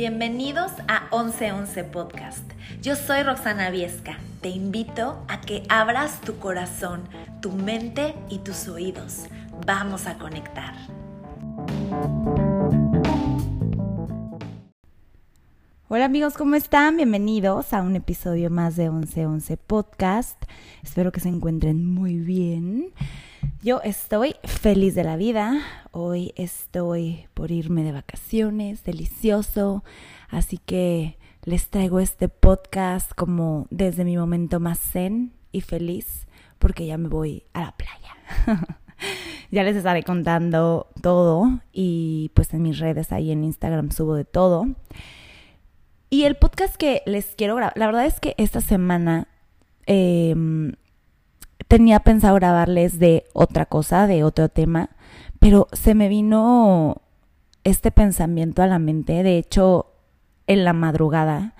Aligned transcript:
Bienvenidos 0.00 0.72
a 0.88 1.14
1111 1.14 1.84
Podcast. 1.84 2.50
Yo 2.80 2.96
soy 2.96 3.22
Roxana 3.22 3.68
Viesca. 3.68 4.16
Te 4.40 4.48
invito 4.48 5.22
a 5.28 5.42
que 5.42 5.62
abras 5.68 6.22
tu 6.22 6.38
corazón, 6.38 7.02
tu 7.42 7.52
mente 7.52 8.14
y 8.30 8.38
tus 8.38 8.66
oídos. 8.66 9.26
Vamos 9.66 10.06
a 10.06 10.16
conectar. 10.16 10.72
Hola 15.92 16.04
amigos, 16.04 16.34
¿cómo 16.34 16.54
están? 16.54 16.98
Bienvenidos 16.98 17.72
a 17.72 17.82
un 17.82 17.96
episodio 17.96 18.48
más 18.48 18.76
de 18.76 18.88
1111 18.88 19.56
Podcast. 19.56 20.40
Espero 20.84 21.10
que 21.10 21.18
se 21.18 21.28
encuentren 21.28 21.84
muy 21.84 22.16
bien. 22.16 22.92
Yo 23.64 23.80
estoy 23.82 24.36
feliz 24.44 24.94
de 24.94 25.02
la 25.02 25.16
vida. 25.16 25.60
Hoy 25.90 26.32
estoy 26.36 27.26
por 27.34 27.50
irme 27.50 27.82
de 27.82 27.90
vacaciones, 27.90 28.84
delicioso. 28.84 29.82
Así 30.28 30.58
que 30.58 31.18
les 31.42 31.70
traigo 31.70 31.98
este 31.98 32.28
podcast 32.28 33.10
como 33.16 33.66
desde 33.70 34.04
mi 34.04 34.16
momento 34.16 34.60
más 34.60 34.78
zen 34.78 35.32
y 35.50 35.60
feliz 35.60 36.28
porque 36.60 36.86
ya 36.86 36.98
me 36.98 37.08
voy 37.08 37.42
a 37.52 37.62
la 37.62 37.76
playa. 37.76 38.16
ya 39.50 39.64
les 39.64 39.74
estaré 39.74 40.04
contando 40.04 40.86
todo 41.02 41.62
y 41.72 42.30
pues 42.34 42.54
en 42.54 42.62
mis 42.62 42.78
redes 42.78 43.10
ahí 43.10 43.32
en 43.32 43.42
Instagram 43.42 43.90
subo 43.90 44.14
de 44.14 44.24
todo. 44.24 44.68
Y 46.10 46.24
el 46.24 46.34
podcast 46.34 46.74
que 46.74 47.02
les 47.06 47.36
quiero 47.36 47.54
grabar, 47.54 47.72
la 47.76 47.86
verdad 47.86 48.04
es 48.04 48.18
que 48.18 48.34
esta 48.36 48.60
semana 48.60 49.28
eh, 49.86 50.34
tenía 51.68 52.00
pensado 52.00 52.34
grabarles 52.34 52.98
de 52.98 53.24
otra 53.32 53.64
cosa, 53.66 54.08
de 54.08 54.24
otro 54.24 54.48
tema, 54.48 54.90
pero 55.38 55.68
se 55.72 55.94
me 55.94 56.08
vino 56.08 57.00
este 57.62 57.92
pensamiento 57.92 58.60
a 58.62 58.66
la 58.66 58.80
mente, 58.80 59.22
de 59.22 59.38
hecho, 59.38 59.86
en 60.48 60.64
la 60.64 60.72
madrugada, 60.72 61.54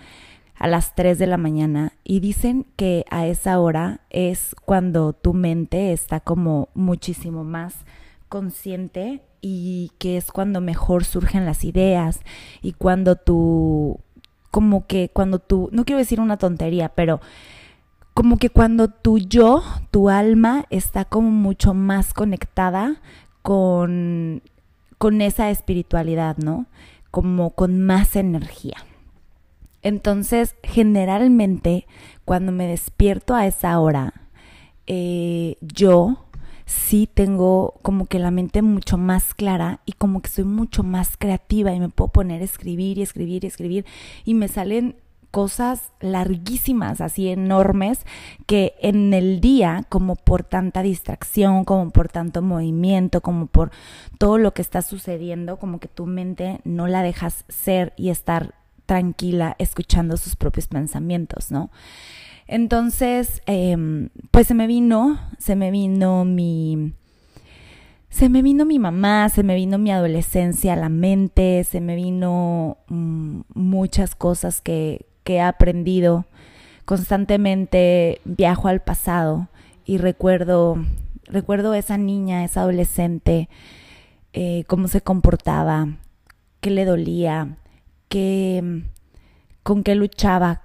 a 0.56 0.66
las 0.66 0.96
3 0.96 1.16
de 1.20 1.28
la 1.28 1.36
mañana, 1.36 1.92
y 2.02 2.18
dicen 2.18 2.66
que 2.74 3.04
a 3.08 3.28
esa 3.28 3.60
hora 3.60 4.00
es 4.10 4.56
cuando 4.64 5.12
tu 5.12 5.32
mente 5.32 5.92
está 5.92 6.18
como 6.18 6.70
muchísimo 6.74 7.44
más 7.44 7.76
consciente 8.28 9.22
y 9.40 9.92
que 9.98 10.16
es 10.16 10.32
cuando 10.32 10.60
mejor 10.60 11.04
surgen 11.04 11.46
las 11.46 11.64
ideas 11.64 12.20
y 12.62 12.72
cuando 12.72 13.16
tú, 13.16 14.00
como 14.50 14.86
que 14.86 15.10
cuando 15.12 15.38
tú, 15.38 15.68
no 15.72 15.84
quiero 15.84 15.98
decir 15.98 16.20
una 16.20 16.36
tontería, 16.36 16.90
pero 16.90 17.20
como 18.14 18.36
que 18.36 18.50
cuando 18.50 18.88
tu 18.88 19.18
yo, 19.18 19.62
tu 19.90 20.10
alma, 20.10 20.66
está 20.70 21.04
como 21.04 21.30
mucho 21.30 21.74
más 21.74 22.12
conectada 22.12 23.00
con, 23.42 24.42
con 24.98 25.20
esa 25.20 25.50
espiritualidad, 25.50 26.36
¿no? 26.36 26.66
Como 27.10 27.50
con 27.50 27.80
más 27.82 28.16
energía. 28.16 28.76
Entonces, 29.82 30.56
generalmente, 30.62 31.86
cuando 32.24 32.52
me 32.52 32.66
despierto 32.66 33.34
a 33.34 33.46
esa 33.46 33.78
hora, 33.80 34.12
eh, 34.86 35.56
yo 35.60 36.26
sí 36.70 37.08
tengo 37.12 37.80
como 37.82 38.06
que 38.06 38.20
la 38.20 38.30
mente 38.30 38.62
mucho 38.62 38.96
más 38.96 39.34
clara 39.34 39.80
y 39.86 39.92
como 39.92 40.22
que 40.22 40.30
soy 40.30 40.44
mucho 40.44 40.84
más 40.84 41.16
creativa 41.16 41.72
y 41.72 41.80
me 41.80 41.88
puedo 41.88 42.12
poner 42.12 42.42
a 42.42 42.44
escribir 42.44 42.98
y 42.98 43.02
escribir 43.02 43.42
y 43.42 43.48
escribir. 43.48 43.84
Y 44.24 44.34
me 44.34 44.46
salen 44.46 44.94
cosas 45.32 45.92
larguísimas, 46.00 47.00
así 47.00 47.28
enormes, 47.28 48.06
que 48.46 48.74
en 48.80 49.12
el 49.14 49.40
día, 49.40 49.84
como 49.88 50.14
por 50.14 50.44
tanta 50.44 50.82
distracción, 50.82 51.64
como 51.64 51.90
por 51.90 52.08
tanto 52.08 52.40
movimiento, 52.40 53.20
como 53.20 53.46
por 53.46 53.72
todo 54.18 54.38
lo 54.38 54.54
que 54.54 54.62
está 54.62 54.82
sucediendo, 54.82 55.56
como 55.56 55.80
que 55.80 55.88
tu 55.88 56.06
mente 56.06 56.60
no 56.62 56.86
la 56.86 57.02
dejas 57.02 57.44
ser 57.48 57.94
y 57.96 58.10
estar 58.10 58.54
tranquila 58.90 59.54
escuchando 59.60 60.16
sus 60.16 60.34
propios 60.34 60.66
pensamientos, 60.66 61.52
¿no? 61.52 61.70
Entonces, 62.48 63.40
eh, 63.46 63.76
pues 64.32 64.48
se 64.48 64.54
me 64.54 64.66
vino, 64.66 65.20
se 65.38 65.54
me 65.54 65.70
vino 65.70 66.24
mi, 66.24 66.92
se 68.08 68.28
me 68.28 68.42
vino 68.42 68.64
mi 68.64 68.80
mamá, 68.80 69.28
se 69.28 69.44
me 69.44 69.54
vino 69.54 69.78
mi 69.78 69.92
adolescencia 69.92 70.74
la 70.74 70.88
mente, 70.88 71.62
se 71.62 71.80
me 71.80 71.94
vino 71.94 72.78
mmm, 72.88 73.42
muchas 73.54 74.16
cosas 74.16 74.60
que, 74.60 75.06
que 75.22 75.34
he 75.34 75.40
aprendido. 75.40 76.26
Constantemente 76.84 78.20
viajo 78.24 78.66
al 78.66 78.80
pasado 78.80 79.50
y 79.84 79.98
recuerdo, 79.98 80.84
recuerdo 81.26 81.74
esa 81.74 81.96
niña, 81.96 82.42
esa 82.42 82.62
adolescente, 82.62 83.48
eh, 84.32 84.64
cómo 84.66 84.88
se 84.88 85.00
comportaba, 85.00 85.86
qué 86.60 86.70
le 86.70 86.84
dolía, 86.84 87.56
qué, 88.10 88.82
con 89.62 89.82
qué 89.82 89.94
luchaba 89.94 90.62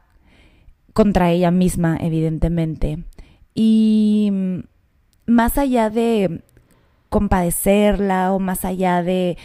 contra 0.94 1.32
ella 1.32 1.52
misma, 1.52 1.98
evidentemente. 2.02 3.04
Y 3.54 4.32
más 5.26 5.58
allá 5.58 5.90
de 5.90 6.44
compadecerla 7.10 8.34
o 8.34 8.40
más 8.40 8.66
allá 8.66 9.02
de 9.02 9.38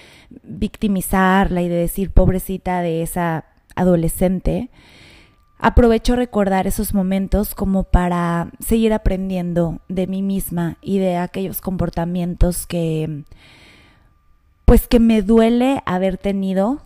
victimizarla 0.43 1.63
y 1.63 1.69
de 1.69 1.77
decir 1.77 2.11
pobrecita 2.11 2.81
de 2.81 3.03
esa 3.03 3.45
adolescente, 3.77 4.71
aprovecho 5.59 6.17
recordar 6.17 6.67
esos 6.67 6.95
momentos 6.95 7.55
como 7.55 7.85
para 7.85 8.51
seguir 8.59 8.93
aprendiendo 8.93 9.81
de 9.89 10.07
mí 10.07 10.23
misma 10.23 10.79
y 10.81 10.99
de 10.99 11.17
aquellos 11.17 11.61
comportamientos 11.61 12.67
que 12.67 13.25
pues 14.65 14.87
que 14.89 15.01
me 15.01 15.23
duele 15.23 15.83
haber 15.85 16.17
tenido 16.17 16.81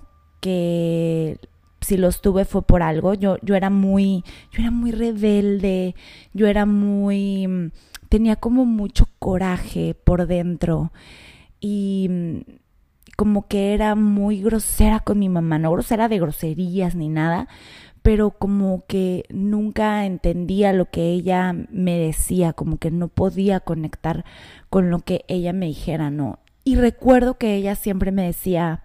que 0.45 1.39
si 1.81 1.97
los 1.97 2.21
tuve 2.21 2.45
fue 2.45 2.61
por 2.61 2.83
algo 2.83 3.15
yo 3.15 3.39
yo 3.41 3.55
era 3.55 3.71
muy 3.71 4.25
yo 4.53 4.61
era 4.61 4.71
muy 4.71 4.91
rebelde 4.91 5.95
yo 6.35 6.47
era 6.47 6.67
muy 6.67 7.73
tenía 8.11 8.37
como 8.37 8.67
mucho 8.67 9.09
coraje 9.19 9.95
por 9.95 10.27
dentro 10.27 10.93
y 11.61 12.45
como 13.17 13.49
que 13.49 13.73
era 13.73 13.95
muy 13.95 14.43
grosera 14.43 15.01
con 15.01 15.19
mi 15.19 15.29
mamá, 15.29 15.59
no 15.59 15.73
grosera 15.73 16.09
de 16.09 16.19
groserías 16.19 16.95
ni 16.95 17.09
nada, 17.09 17.49
pero 18.03 18.33
como 18.33 18.85
que 18.87 19.25
nunca 19.31 20.05
entendía 20.05 20.73
lo 20.73 20.91
que 20.91 21.13
ella 21.13 21.55
me 21.71 21.99
decía, 21.99 22.53
como 22.53 22.77
que 22.77 22.91
no 22.91 23.09
podía 23.09 23.61
conectar 23.61 24.25
con 24.69 24.91
lo 24.91 24.99
que 24.99 25.25
ella 25.27 25.53
me 25.53 25.67
dijera, 25.67 26.11
¿no? 26.11 26.39
Y 26.65 26.77
recuerdo 26.77 27.39
que 27.39 27.55
ella 27.55 27.77
siempre 27.77 28.13
me 28.13 28.25
decía, 28.25 28.84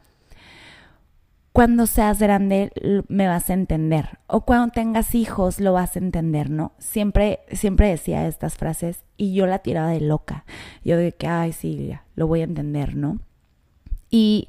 cuando 1.59 1.88
seas 1.88 2.20
grande 2.20 2.72
me 3.09 3.28
vas 3.28 3.50
a 3.50 3.53
entender 3.53 4.20
o 4.28 4.46
cuando 4.46 4.72
tengas 4.72 5.14
hijos 5.14 5.59
lo 5.59 5.74
vas 5.74 5.97
a 5.97 6.00
entender, 6.00 6.50
¿no? 6.50 6.72
Siempre 6.78 7.42
siempre 7.52 7.90
decía 7.90 8.25
estas 8.28 8.56
frases 8.56 9.03
y 9.18 9.34
yo 9.34 9.46
la 9.46 9.59
tiraba 9.59 9.90
de 9.90 10.00
loca. 10.00 10.46
Yo 10.86 10.96
de 10.96 11.12
que, 11.12 11.28
ay, 11.28 11.52
sí, 11.52 11.92
lo 12.16 12.28
voy 12.28 12.40
a 12.40 12.46
entender, 12.46 12.96
¿no? 12.96 13.19
Y 14.09 14.48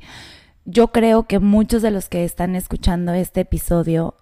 yo 0.65 0.93
creo 0.93 1.25
que 1.25 1.41
muchos 1.41 1.83
de 1.83 1.91
los 1.91 2.09
que 2.09 2.25
están 2.25 2.55
escuchando 2.55 3.13
este 3.13 3.41
episodio 3.41 4.15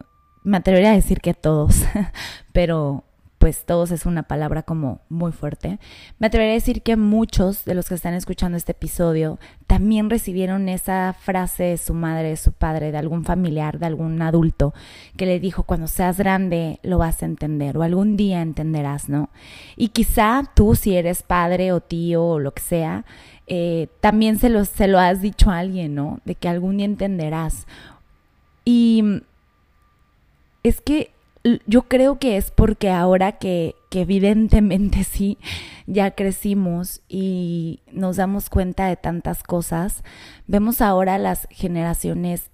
me 0.43 0.57
atrevería 0.57 0.93
a 0.93 0.95
decir 0.95 1.21
que 1.21 1.35
todos, 1.35 1.83
pero 2.55 3.05
pues 3.39 3.65
todos 3.65 3.93
es 3.93 4.05
una 4.05 4.25
palabra 4.25 4.63
como 4.65 5.01
muy 5.09 5.33
fuerte. 5.33 5.79
Me 6.19 6.27
atrevería 6.27 6.53
a 6.53 6.55
decir 6.55 6.83
que 6.83 6.97
muchos 6.97 7.65
de 7.65 7.75
los 7.75 7.89
que 7.89 7.95
están 7.95 8.15
escuchando 8.15 8.59
este 8.59 8.73
episodio 8.73 9.39
también 9.69 10.11
recibieron 10.11 10.69
esa 10.69 11.15
frase 11.19 11.65
de 11.65 11.79
su 11.79 11.95
madre, 11.95 12.31
de 12.31 12.37
su 12.37 12.53
padre, 12.53 12.91
de 12.91 12.99
algún 12.99 13.25
familiar, 13.25 13.79
de 13.79 13.87
algún 13.87 14.21
adulto 14.23 14.75
que 15.17 15.27
le 15.27 15.39
dijo 15.39 15.63
cuando 15.63 15.87
seas 15.87 16.19
grande 16.19 16.81
lo 16.83 16.99
vas 16.99 17.23
a 17.23 17.27
entender 17.27 17.79
o 17.79 17.83
algún 17.83 18.17
día 18.17 18.43
entenderás, 18.43 19.09
¿no? 19.09 19.31
Y 19.77 19.89
quizá 19.89 20.43
tú 20.55 20.75
si 20.75 20.97
eres 20.97 21.23
padre 21.23 21.73
o 21.73 21.81
tío 21.81 22.25
o 22.25 22.39
lo 22.41 22.53
que 22.53 22.63
sea, 22.63 23.05
eh, 23.47 23.89
también 24.01 24.39
se 24.39 24.49
lo, 24.49 24.65
se 24.65 24.89
lo 24.89 24.99
has 24.99 25.23
dicho 25.23 25.51
a 25.51 25.59
alguien, 25.59 25.95
¿no? 25.95 26.21
De 26.25 26.35
que 26.35 26.49
algún 26.49 26.79
día 26.79 26.87
entenderás. 26.87 27.67
Y 28.65 29.23
es 30.63 30.81
que 30.81 31.13
yo 31.67 31.83
creo 31.83 32.19
que 32.19 32.37
es 32.37 32.51
porque 32.51 32.91
ahora 32.91 33.33
que, 33.33 33.75
que, 33.91 34.03
evidentemente 34.03 35.05
sí, 35.05 35.39
ya 35.87 36.11
crecimos 36.13 37.03
y 37.09 37.81
nos 37.93 38.17
damos 38.17 38.51
cuenta 38.51 38.87
de 38.87 38.97
tantas 38.97 39.43
cosas, 39.43 40.03
vemos 40.47 40.81
ahora 40.81 41.19
las 41.19 41.47
generaciones 41.51 42.51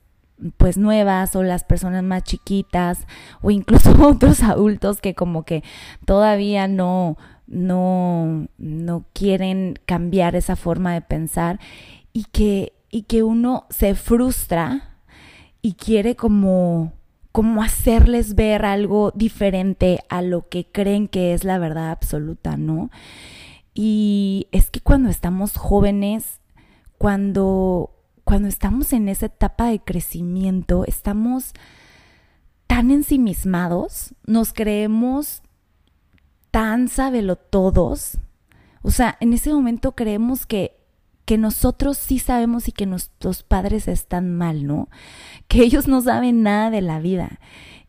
pues 0.57 0.77
nuevas 0.77 1.37
o 1.37 1.43
las 1.43 1.65
personas 1.65 2.03
más 2.03 2.25
chiquitas 2.25 3.07
o 3.41 3.51
incluso 3.51 3.95
otros 4.07 4.43
adultos 4.43 5.01
que 5.01 5.15
como 5.15 5.45
que 5.45 5.63
todavía 6.05 6.69
no 6.69 7.17
no 7.47 8.49
no 8.59 9.05
quieren 9.13 9.79
cambiar 9.87 10.35
esa 10.35 10.57
forma 10.57 10.95
de 10.95 11.03
pensar 11.03 11.61
y 12.13 12.25
que 12.25 12.73
y 12.91 13.03
que 13.03 13.23
uno 13.23 13.67
se 13.71 13.95
frustra 13.95 14.99
y 15.63 15.75
quiere 15.75 16.17
como 16.17 16.93
como 17.35 17.65
hacerles 17.65 18.37
ver 18.37 18.65
algo 18.65 19.11
diferente 19.11 19.99
a 20.09 20.23
lo 20.23 20.49
que 20.49 20.71
creen 20.71 21.09
que 21.09 21.35
es 21.35 21.43
la 21.43 21.59
verdad 21.59 21.91
absoluta, 21.91 22.57
¿no? 22.57 22.93
Y 23.75 24.47
es 24.53 24.71
que 24.71 24.79
cuando 24.79 25.09
estamos 25.09 25.57
jóvenes, 25.57 26.39
cuando 26.97 27.91
cuando 28.23 28.47
estamos 28.47 28.93
en 28.93 29.09
esa 29.09 29.27
etapa 29.27 29.67
de 29.67 29.81
crecimiento, 29.81 30.85
estamos 30.87 31.55
tan 32.69 32.93
ensimismados, 32.93 34.15
nos 34.25 34.53
creemos 34.53 35.43
tan 36.53 36.87
todos. 37.35 38.19
O 38.83 38.93
sea, 38.93 39.17
en 39.19 39.33
ese 39.33 39.53
momento 39.53 39.97
creemos 39.97 40.47
que, 40.47 40.74
que 41.25 41.39
nosotros 41.39 41.97
sí 41.97 42.19
sabemos 42.19 42.69
y 42.69 42.73
que 42.73 42.87
nuestros 42.87 43.43
padres 43.43 43.89
están 43.89 44.37
mal, 44.37 44.67
¿no? 44.67 44.89
Que 45.49 45.63
ellos 45.63 45.89
no 45.89 46.01
saben 46.01 46.43
nada 46.43 46.71
de 46.71 46.83
la 46.83 46.99
vida. 47.01 47.41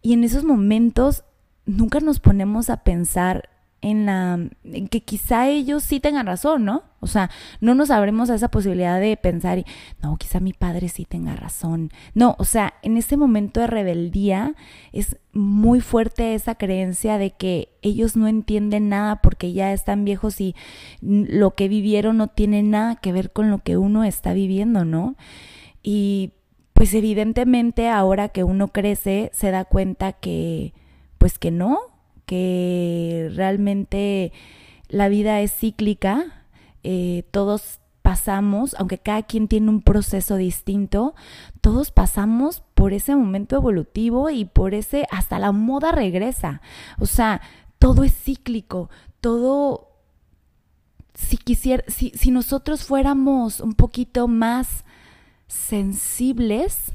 Y 0.02 0.14
en 0.14 0.24
esos 0.24 0.44
momentos 0.44 1.24
nunca 1.66 2.00
nos 2.00 2.20
ponemos 2.20 2.70
a 2.70 2.84
pensar 2.84 3.50
en 3.86 4.08
la 4.08 4.40
en 4.64 4.88
que 4.88 5.02
quizá 5.02 5.48
ellos 5.48 5.84
sí 5.84 6.00
tengan 6.00 6.26
razón, 6.26 6.66
¿no? 6.66 6.82
O 7.02 7.08
sea, 7.08 7.30
no 7.62 7.76
nos 7.76 7.92
abremos 7.92 8.32
a 8.32 8.36
esa 8.36 8.50
posibilidad 8.50 9.00
de 9.00 9.16
pensar, 9.16 9.64
no, 10.02 10.18
quizá 10.18 10.40
mi 10.40 10.54
padre 10.54 10.90
sí 10.90 11.06
tenga 11.06 11.36
razón. 11.36 11.92
No, 12.16 12.36
o 12.40 12.46
sea, 12.46 12.74
en 12.82 12.98
ese 12.98 13.16
momento 13.16 13.60
de 13.60 13.68
rebeldía 13.68 14.56
es 14.92 15.18
muy 15.34 15.82
fuerte 15.82 16.34
esa 16.34 16.56
creencia 16.56 17.20
de 17.20 17.30
que 17.32 17.70
ellos 17.84 18.18
no 18.18 18.28
entienden 18.28 18.90
nada 18.90 19.22
porque 19.22 19.54
ya 19.54 19.72
están 19.72 20.04
viejos 20.04 20.42
y 20.42 20.56
lo 21.02 21.52
que 21.52 21.68
vivieron 21.68 22.18
no 22.18 22.28
tiene 22.28 22.64
nada 22.64 22.96
que 22.96 23.12
ver 23.12 23.32
con 23.32 23.52
lo 23.52 23.60
que 23.60 23.78
uno 23.78 24.04
está 24.04 24.34
viviendo, 24.34 24.84
¿no? 24.84 25.16
Y 25.84 26.32
pues 26.74 26.92
evidentemente 26.96 27.88
ahora 27.88 28.30
que 28.30 28.44
uno 28.44 28.70
crece 28.70 29.30
se 29.32 29.52
da 29.52 29.64
cuenta 29.64 30.14
que 30.14 30.74
pues 31.20 31.38
que 31.38 31.52
no, 31.52 31.95
que 32.26 33.32
realmente 33.36 34.32
la 34.90 35.10
vida 35.10 35.42
es 35.42 35.54
cíclica, 35.54 36.46
eh, 36.84 37.24
todos 37.32 37.80
pasamos, 38.02 38.76
aunque 38.78 39.00
cada 39.00 39.24
quien 39.24 39.48
tiene 39.48 39.70
un 39.70 39.82
proceso 39.82 40.36
distinto, 40.36 41.16
todos 41.62 41.90
pasamos 41.90 42.62
por 42.76 42.94
ese 42.94 43.16
momento 43.16 43.56
evolutivo 43.56 44.30
y 44.30 44.46
por 44.46 44.76
ese, 44.76 45.08
hasta 45.10 45.40
la 45.40 45.52
moda 45.52 45.92
regresa. 45.92 46.62
O 47.00 47.08
sea, 47.08 47.42
todo 47.80 48.04
es 48.04 48.14
cíclico, 48.14 48.92
todo, 49.22 49.90
si 51.16 51.38
quisiera, 51.38 51.84
si, 51.88 52.12
si 52.12 52.30
nosotros 52.30 52.84
fuéramos 52.84 53.60
un 53.60 53.74
poquito 53.74 54.28
más 54.28 54.86
sensibles 55.48 56.94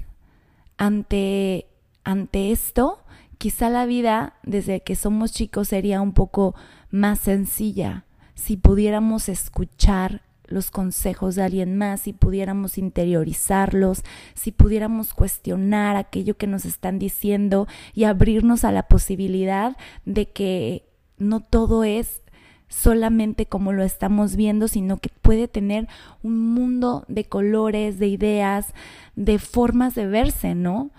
ante, 0.76 1.66
ante 2.04 2.52
esto, 2.52 2.99
quizá 3.40 3.70
la 3.70 3.86
vida 3.86 4.34
desde 4.42 4.82
que 4.82 4.94
somos 4.94 5.32
chicos 5.32 5.68
sería 5.68 6.02
un 6.02 6.12
poco 6.12 6.54
más 6.90 7.20
sencilla 7.20 8.04
si 8.34 8.58
pudiéramos 8.58 9.30
escuchar 9.30 10.20
los 10.46 10.70
consejos 10.70 11.36
de 11.36 11.44
alguien 11.44 11.74
más, 11.78 12.02
si 12.02 12.12
pudiéramos 12.12 12.76
interiorizarlos, 12.76 14.02
si 14.34 14.52
pudiéramos 14.52 15.14
cuestionar 15.14 15.96
aquello 15.96 16.36
que 16.36 16.46
nos 16.46 16.66
están 16.66 16.98
diciendo 16.98 17.66
y 17.94 18.04
abrirnos 18.04 18.64
a 18.64 18.72
la 18.72 18.82
posibilidad 18.82 19.74
de 20.04 20.28
que 20.28 20.84
no 21.16 21.40
todo 21.40 21.82
es 21.82 22.20
solamente 22.68 23.46
como 23.46 23.72
lo 23.72 23.84
estamos 23.84 24.36
viendo, 24.36 24.68
sino 24.68 24.98
que 24.98 25.08
puede 25.22 25.48
tener 25.48 25.88
un 26.22 26.52
mundo 26.52 27.06
de 27.08 27.24
colores, 27.24 27.98
de 27.98 28.08
ideas, 28.08 28.74
de 29.16 29.38
formas 29.38 29.94
de 29.94 30.06
verse, 30.06 30.54
¿no? 30.54 30.90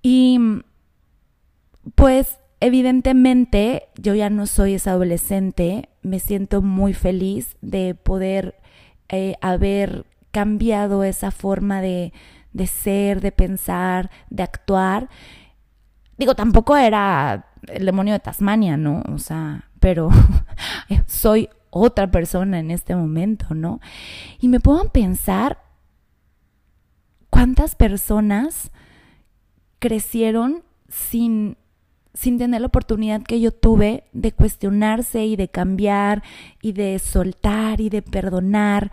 Y 0.00 0.38
pues 1.94 2.38
evidentemente 2.60 3.88
yo 3.96 4.14
ya 4.14 4.30
no 4.30 4.46
soy 4.46 4.74
esa 4.74 4.92
adolescente, 4.92 5.88
me 6.02 6.20
siento 6.20 6.62
muy 6.62 6.92
feliz 6.92 7.56
de 7.60 7.94
poder 7.94 8.60
eh, 9.08 9.34
haber 9.40 10.06
cambiado 10.30 11.02
esa 11.04 11.30
forma 11.30 11.80
de, 11.80 12.12
de 12.52 12.66
ser, 12.66 13.20
de 13.20 13.32
pensar, 13.32 14.10
de 14.28 14.42
actuar. 14.42 15.08
Digo, 16.16 16.34
tampoco 16.34 16.76
era 16.76 17.46
el 17.66 17.86
demonio 17.86 18.12
de 18.12 18.20
Tasmania, 18.20 18.76
¿no? 18.76 19.02
O 19.12 19.18
sea, 19.18 19.70
pero 19.80 20.10
soy 21.06 21.48
otra 21.70 22.10
persona 22.10 22.58
en 22.58 22.70
este 22.70 22.94
momento, 22.94 23.54
¿no? 23.54 23.80
Y 24.38 24.48
me 24.48 24.60
puedo 24.60 24.90
pensar 24.90 25.62
cuántas 27.30 27.74
personas 27.74 28.70
crecieron 29.78 30.62
sin 30.88 31.56
sin 32.14 32.38
tener 32.38 32.60
la 32.60 32.66
oportunidad 32.66 33.22
que 33.22 33.40
yo 33.40 33.52
tuve 33.52 34.04
de 34.12 34.32
cuestionarse 34.32 35.24
y 35.24 35.36
de 35.36 35.48
cambiar 35.48 36.22
y 36.60 36.72
de 36.72 36.98
soltar 36.98 37.80
y 37.80 37.88
de 37.88 38.02
perdonar 38.02 38.90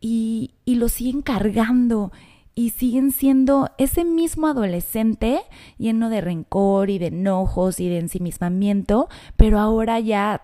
y, 0.00 0.54
y 0.64 0.76
lo 0.76 0.88
siguen 0.88 1.22
cargando 1.22 2.12
y 2.54 2.70
siguen 2.70 3.12
siendo 3.12 3.70
ese 3.78 4.04
mismo 4.04 4.48
adolescente 4.48 5.40
lleno 5.78 6.10
de 6.10 6.20
rencor 6.20 6.90
y 6.90 6.98
de 6.98 7.06
enojos 7.06 7.80
y 7.80 7.88
de 7.88 7.98
ensimismamiento, 7.98 9.08
pero 9.36 9.58
ahora 9.58 10.00
ya 10.00 10.42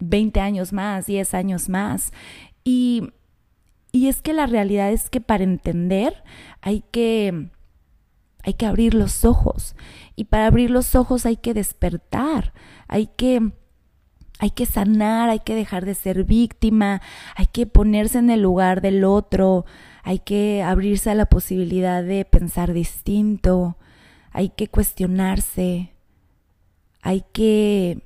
20 0.00 0.40
años 0.40 0.72
más, 0.72 1.06
10 1.06 1.34
años 1.34 1.68
más. 1.68 2.12
Y, 2.64 3.10
y 3.92 4.08
es 4.08 4.20
que 4.20 4.32
la 4.32 4.46
realidad 4.46 4.92
es 4.92 5.08
que 5.08 5.20
para 5.20 5.44
entender 5.44 6.22
hay 6.60 6.82
que 6.90 7.48
hay 8.46 8.54
que 8.54 8.64
abrir 8.64 8.94
los 8.94 9.24
ojos. 9.24 9.74
Y 10.14 10.24
para 10.24 10.46
abrir 10.46 10.70
los 10.70 10.94
ojos 10.94 11.26
hay 11.26 11.36
que 11.36 11.52
despertar, 11.52 12.54
hay 12.86 13.08
que 13.08 13.52
hay 14.38 14.50
que 14.50 14.66
sanar, 14.66 15.30
hay 15.30 15.40
que 15.40 15.54
dejar 15.54 15.84
de 15.84 15.94
ser 15.94 16.24
víctima, 16.24 17.00
hay 17.34 17.46
que 17.46 17.66
ponerse 17.66 18.18
en 18.18 18.30
el 18.30 18.42
lugar 18.42 18.82
del 18.82 19.02
otro, 19.04 19.64
hay 20.02 20.18
que 20.18 20.62
abrirse 20.62 21.10
a 21.10 21.14
la 21.14 21.26
posibilidad 21.26 22.04
de 22.04 22.24
pensar 22.24 22.72
distinto, 22.72 23.78
hay 24.30 24.50
que 24.50 24.68
cuestionarse, 24.68 25.94
hay 27.02 27.24
que 27.32 28.02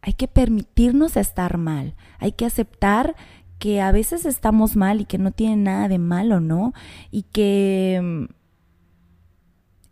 hay 0.00 0.12
que 0.12 0.28
permitirnos 0.28 1.16
estar 1.16 1.58
mal, 1.58 1.94
hay 2.18 2.32
que 2.32 2.44
aceptar 2.44 3.16
que 3.58 3.80
a 3.80 3.90
veces 3.92 4.26
estamos 4.26 4.76
mal 4.76 5.00
y 5.00 5.06
que 5.06 5.18
no 5.18 5.32
tiene 5.32 5.56
nada 5.56 5.88
de 5.88 5.98
malo, 5.98 6.40
¿no? 6.40 6.72
Y 7.10 7.22
que 7.22 8.28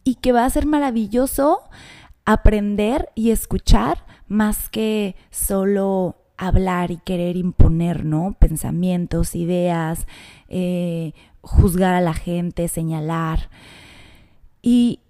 y 0.04 0.16
que 0.16 0.32
va 0.32 0.44
a 0.44 0.50
ser 0.50 0.66
maravilloso 0.66 1.60
aprender 2.24 3.10
y 3.14 3.30
escuchar 3.30 4.04
más 4.28 4.68
que 4.68 5.16
solo 5.30 6.16
hablar 6.36 6.90
y 6.90 6.96
querer 6.96 7.36
imponer, 7.36 8.04
¿no? 8.04 8.36
Pensamientos, 8.38 9.34
ideas, 9.34 10.06
eh, 10.48 11.12
juzgar 11.42 11.94
a 11.94 12.00
la 12.00 12.14
gente, 12.14 12.66
señalar. 12.68 13.50
Y, 14.62 15.00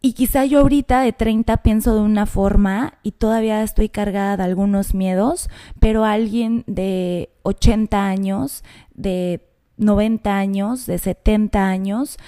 y 0.00 0.14
quizá 0.14 0.44
yo 0.44 0.60
ahorita 0.60 1.00
de 1.00 1.12
30 1.12 1.58
pienso 1.58 1.94
de 1.94 2.00
una 2.00 2.26
forma 2.26 2.94
y 3.02 3.12
todavía 3.12 3.62
estoy 3.62 3.88
cargada 3.88 4.36
de 4.36 4.42
algunos 4.42 4.94
miedos, 4.94 5.48
pero 5.78 6.04
alguien 6.04 6.64
de 6.66 7.30
80 7.42 8.06
años, 8.06 8.64
de 8.94 9.48
90 9.76 10.36
años, 10.36 10.86
de 10.86 10.98
70 10.98 11.68
años, 11.68 12.18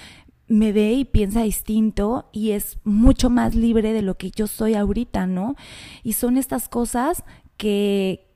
me 0.48 0.72
ve 0.72 0.92
y 0.92 1.04
piensa 1.04 1.42
distinto 1.42 2.28
y 2.32 2.52
es 2.52 2.78
mucho 2.84 3.30
más 3.30 3.54
libre 3.54 3.92
de 3.92 4.02
lo 4.02 4.16
que 4.16 4.30
yo 4.30 4.46
soy 4.46 4.74
ahorita, 4.74 5.26
¿no? 5.26 5.56
Y 6.02 6.12
son 6.12 6.36
estas 6.36 6.68
cosas 6.68 7.24
que 7.56 8.26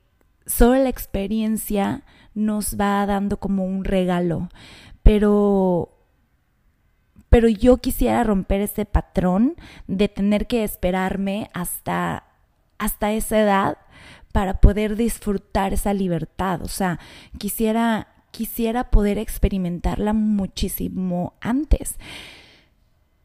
solo 0.45 0.75
la 0.75 0.89
experiencia 0.89 2.03
nos 2.33 2.79
va 2.79 3.05
dando 3.05 3.37
como 3.37 3.65
un 3.65 3.83
regalo, 3.83 4.49
pero 5.03 5.97
pero 7.29 7.47
yo 7.47 7.77
quisiera 7.77 8.25
romper 8.25 8.59
ese 8.59 8.85
patrón 8.85 9.55
de 9.87 10.09
tener 10.09 10.47
que 10.47 10.65
esperarme 10.65 11.49
hasta 11.53 12.25
hasta 12.77 13.13
esa 13.13 13.39
edad 13.39 13.77
para 14.33 14.59
poder 14.59 14.95
disfrutar 14.95 15.73
esa 15.73 15.93
libertad, 15.93 16.61
o 16.61 16.67
sea, 16.67 16.99
quisiera 17.37 18.07
quisiera 18.31 18.89
poder 18.89 19.17
experimentarla 19.17 20.13
muchísimo 20.13 21.33
antes. 21.41 21.95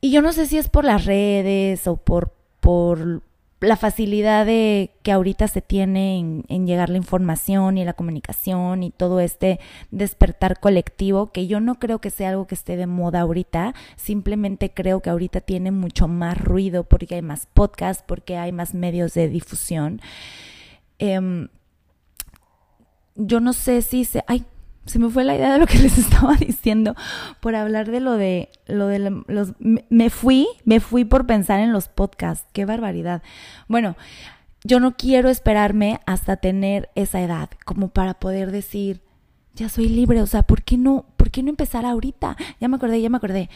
Y 0.01 0.11
yo 0.11 0.23
no 0.23 0.33
sé 0.33 0.47
si 0.47 0.59
es 0.59 0.69
por 0.69 0.85
las 0.85 1.05
redes 1.05 1.87
o 1.87 1.97
por, 1.97 2.35
por 2.61 3.23
la 3.61 3.77
facilidad 3.77 4.45
de 4.45 4.91
que 5.03 5.13
ahorita 5.13 5.49
se 5.49 5.63
tiene 5.63 6.19
en, 6.19 6.45
en, 6.49 6.67
llegar 6.67 6.91
la 6.91 6.99
información 6.99 7.79
y 7.79 7.85
la 7.85 7.95
comunicación 7.95 8.83
y 8.83 8.91
todo 8.91 9.21
este 9.21 9.59
despertar 9.91 10.61
colectivo, 10.61 11.29
que 11.29 11.47
yo 11.47 11.61
no 11.61 11.77
creo 11.77 12.01
que 12.01 12.11
sea 12.11 12.31
algo 12.31 12.47
que 12.47 12.55
esté 12.55 12.77
de 12.77 12.87
moda 12.87 13.23
ahorita, 13.23 13.75
simplemente 13.97 14.71
creo 14.71 15.01
que 15.01 15.11
ahorita 15.11 15.41
tiene 15.41 15.71
mucho 15.71 16.07
más 16.07 16.39
ruido 16.39 16.85
porque 16.85 17.15
hay 17.15 17.23
más 17.23 17.47
podcasts, 17.47 18.05
porque 18.07 18.37
hay 18.37 18.53
más 18.53 18.75
medios 18.75 19.15
de 19.15 19.29
difusión. 19.29 20.03
Eh, 20.99 21.49
yo 23.17 23.41
no 23.41 23.53
sé 23.53 23.83
si 23.83 24.05
se... 24.05 24.23
Ay, 24.27 24.45
se 24.87 24.99
me 24.99 25.11
fue 25.11 25.25
la 25.25 25.35
idea 25.35 25.53
de 25.53 25.59
lo 25.59 25.67
que 25.67 25.79
les 25.83 25.99
estaba 25.99 26.35
diciendo 26.35 26.95
por 27.41 27.55
hablar 27.55 27.91
de 27.91 28.01
lo 28.01 28.13
de 28.13 28.49
lo 28.67 28.87
de 28.87 28.99
los 29.27 29.53
me 29.59 30.11
fui, 30.11 30.47
me 30.65 30.81
fui 30.81 31.05
por 31.05 31.27
pensar 31.27 31.61
en 31.61 31.73
los 31.73 31.89
podcasts, 31.89 32.47
qué 32.53 32.65
barbaridad. 32.65 33.23
Bueno, 33.69 33.97
yo 34.65 34.81
no 34.81 34.97
quiero 34.97 35.29
esperarme 35.29 36.01
hasta 36.07 36.37
tener 36.37 36.91
esa 36.95 37.21
edad 37.21 37.51
como 37.65 37.89
para 37.89 38.15
poder 38.15 38.51
decir 38.51 39.01
ya 39.57 39.69
soy 39.71 39.89
libre, 39.89 40.21
o 40.21 40.27
sea, 40.27 40.43
¿por 40.43 40.63
qué 40.63 40.77
no, 40.77 41.07
por 41.17 41.31
qué 41.31 41.43
no 41.43 41.49
empezar 41.49 41.87
ahorita? 41.87 42.37
Ya 42.61 42.69
me 42.69 42.77
acordé, 42.77 43.01
ya 43.01 43.09
me 43.09 43.17
acordé. 43.17 43.49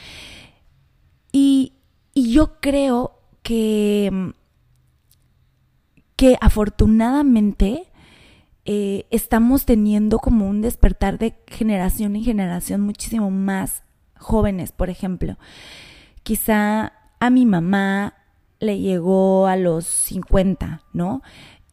Y, 1.31 1.75
y 2.15 2.33
yo 2.33 2.59
creo 2.61 3.21
que, 3.43 4.33
que 6.17 6.39
afortunadamente 6.41 7.90
eh, 8.65 9.07
estamos 9.11 9.65
teniendo 9.65 10.19
como 10.19 10.49
un 10.49 10.61
despertar 10.61 11.19
de 11.19 11.35
generación 11.47 12.17
en 12.17 12.25
generación 12.25 12.83
muchísimo 12.83 13.31
más 13.31 13.83
jóvenes, 14.19 14.73
por 14.73 14.91
ejemplo. 14.91 15.39
Quizá 16.23 16.93
a 17.19 17.31
mi 17.31 17.47
mamá 17.47 18.15
le 18.59 18.79
llegó 18.79 19.47
a 19.47 19.57
los 19.57 19.87
50, 19.87 20.83
¿no? 20.93 21.23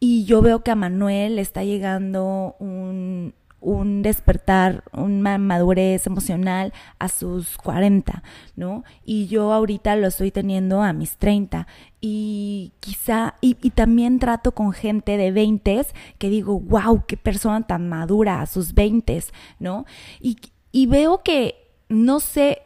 Y 0.00 0.24
yo 0.24 0.42
veo 0.42 0.62
que 0.62 0.70
a 0.70 0.76
Manuel 0.76 1.38
está 1.38 1.64
llegando 1.64 2.56
un, 2.58 3.34
un 3.60 4.02
despertar, 4.02 4.84
una 4.92 5.36
madurez 5.38 6.06
emocional 6.06 6.72
a 6.98 7.08
sus 7.08 7.56
40, 7.58 8.22
¿no? 8.56 8.84
Y 9.04 9.26
yo 9.26 9.52
ahorita 9.52 9.96
lo 9.96 10.06
estoy 10.06 10.30
teniendo 10.30 10.82
a 10.82 10.92
mis 10.92 11.16
30. 11.16 11.66
Y 12.00 12.72
quizá, 12.80 13.34
y, 13.40 13.54
también 13.70 14.20
trato 14.20 14.52
con 14.52 14.72
gente 14.72 15.16
de 15.16 15.32
20 15.32 15.86
que 16.18 16.30
digo, 16.30 16.60
wow, 16.60 17.04
qué 17.06 17.16
persona 17.16 17.66
tan 17.66 17.88
madura 17.88 18.40
a 18.40 18.46
sus 18.46 18.74
20, 18.74 19.24
¿no? 19.58 19.86
Y, 20.20 20.36
y 20.70 20.86
veo 20.86 21.22
que, 21.22 21.72
no 21.88 22.20
sé, 22.20 22.62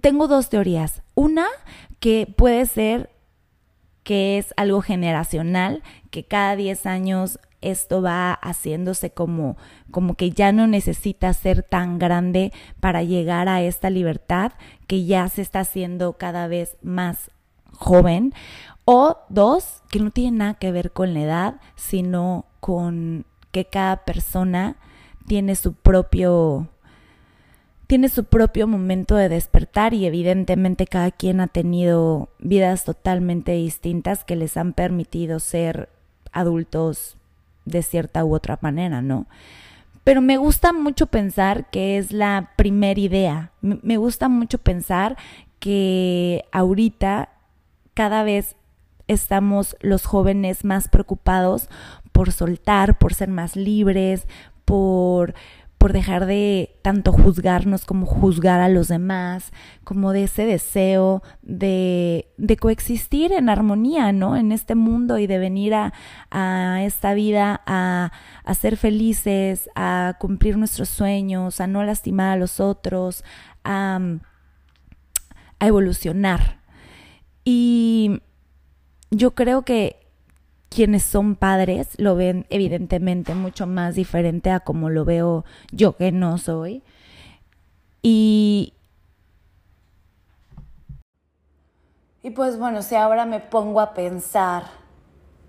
tengo 0.00 0.28
dos 0.28 0.48
teorías. 0.48 1.02
Una, 1.14 1.46
que 2.00 2.32
puede 2.34 2.64
ser 2.66 3.10
que 4.02 4.38
es 4.38 4.54
algo 4.56 4.80
generacional, 4.80 5.82
que 6.10 6.24
cada 6.24 6.56
10 6.56 6.86
años 6.86 7.38
esto 7.60 8.02
va 8.02 8.32
haciéndose 8.34 9.10
como, 9.10 9.56
como 9.90 10.14
que 10.14 10.30
ya 10.30 10.52
no 10.52 10.66
necesita 10.66 11.32
ser 11.32 11.62
tan 11.62 11.98
grande 11.98 12.52
para 12.80 13.02
llegar 13.02 13.48
a 13.48 13.62
esta 13.62 13.90
libertad, 13.90 14.52
que 14.86 15.04
ya 15.04 15.28
se 15.28 15.42
está 15.42 15.60
haciendo 15.60 16.14
cada 16.14 16.46
vez 16.46 16.76
más 16.82 17.30
joven. 17.72 18.32
O 18.84 19.18
dos, 19.28 19.82
que 19.90 20.00
no 20.00 20.10
tiene 20.10 20.38
nada 20.38 20.54
que 20.54 20.72
ver 20.72 20.92
con 20.92 21.14
la 21.14 21.20
edad, 21.20 21.60
sino 21.76 22.46
con 22.60 23.26
que 23.50 23.64
cada 23.64 24.04
persona 24.04 24.76
tiene 25.26 25.54
su 25.56 25.74
propio 25.74 26.68
tiene 27.86 28.10
su 28.10 28.24
propio 28.24 28.66
momento 28.66 29.14
de 29.14 29.30
despertar 29.30 29.94
y 29.94 30.04
evidentemente 30.04 30.86
cada 30.86 31.10
quien 31.10 31.40
ha 31.40 31.46
tenido 31.46 32.28
vidas 32.38 32.84
totalmente 32.84 33.52
distintas 33.52 34.24
que 34.24 34.36
les 34.36 34.58
han 34.58 34.74
permitido 34.74 35.38
ser 35.40 35.88
adultos 36.30 37.17
de 37.68 37.82
cierta 37.82 38.24
u 38.24 38.34
otra 38.34 38.58
manera, 38.60 39.02
¿no? 39.02 39.26
Pero 40.04 40.20
me 40.22 40.38
gusta 40.38 40.72
mucho 40.72 41.06
pensar 41.06 41.68
que 41.70 41.98
es 41.98 42.12
la 42.12 42.52
primera 42.56 42.98
idea. 42.98 43.52
Me 43.60 43.98
gusta 43.98 44.28
mucho 44.28 44.58
pensar 44.58 45.16
que 45.58 46.44
ahorita 46.50 47.28
cada 47.94 48.22
vez 48.22 48.56
estamos 49.06 49.76
los 49.80 50.06
jóvenes 50.06 50.64
más 50.64 50.88
preocupados 50.88 51.68
por 52.12 52.32
soltar, 52.32 52.98
por 52.98 53.14
ser 53.14 53.28
más 53.28 53.56
libres, 53.56 54.26
por 54.64 55.34
por 55.78 55.92
dejar 55.92 56.26
de 56.26 56.76
tanto 56.82 57.12
juzgarnos 57.12 57.84
como 57.84 58.04
juzgar 58.04 58.60
a 58.60 58.68
los 58.68 58.88
demás, 58.88 59.52
como 59.84 60.12
de 60.12 60.24
ese 60.24 60.44
deseo 60.44 61.22
de, 61.42 62.28
de 62.36 62.56
coexistir 62.56 63.32
en 63.32 63.48
armonía, 63.48 64.12
¿no? 64.12 64.36
En 64.36 64.50
este 64.50 64.74
mundo 64.74 65.18
y 65.18 65.28
de 65.28 65.38
venir 65.38 65.74
a, 65.74 65.92
a 66.32 66.82
esta 66.82 67.14
vida 67.14 67.62
a, 67.64 68.10
a, 68.44 68.54
ser 68.54 68.76
felices, 68.76 69.70
a 69.76 70.16
cumplir 70.18 70.58
nuestros 70.58 70.88
sueños, 70.88 71.60
a 71.60 71.68
no 71.68 71.84
lastimar 71.84 72.30
a 72.30 72.36
los 72.36 72.58
otros, 72.58 73.22
a, 73.62 74.00
a 75.60 75.66
evolucionar. 75.66 76.58
Y 77.44 78.20
yo 79.10 79.36
creo 79.36 79.62
que 79.62 80.07
quienes 80.68 81.02
son 81.02 81.34
padres 81.34 81.88
lo 81.98 82.14
ven 82.14 82.46
evidentemente 82.50 83.34
mucho 83.34 83.66
más 83.66 83.94
diferente 83.94 84.50
a 84.50 84.60
como 84.60 84.90
lo 84.90 85.04
veo 85.04 85.44
yo 85.72 85.96
que 85.96 86.12
no 86.12 86.38
soy. 86.38 86.82
Y, 88.02 88.74
y 92.22 92.30
pues 92.30 92.58
bueno, 92.58 92.82
si 92.82 92.94
ahora 92.94 93.24
me 93.26 93.40
pongo 93.40 93.80
a 93.80 93.94
pensar, 93.94 94.64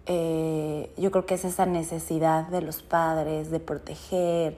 eh, 0.06 0.92
yo 0.98 1.12
creo 1.12 1.26
que 1.26 1.36
es 1.36 1.46
esa 1.46 1.66
necesidad 1.66 2.48
de 2.48 2.62
los 2.62 2.82
padres 2.82 3.52
de 3.52 3.60
proteger, 3.60 4.58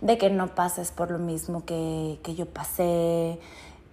de 0.00 0.18
que 0.18 0.30
no 0.30 0.54
pases 0.54 0.90
por 0.90 1.10
lo 1.10 1.18
mismo 1.18 1.64
que, 1.64 2.18
que 2.22 2.34
yo 2.34 2.46
pasé, 2.46 3.38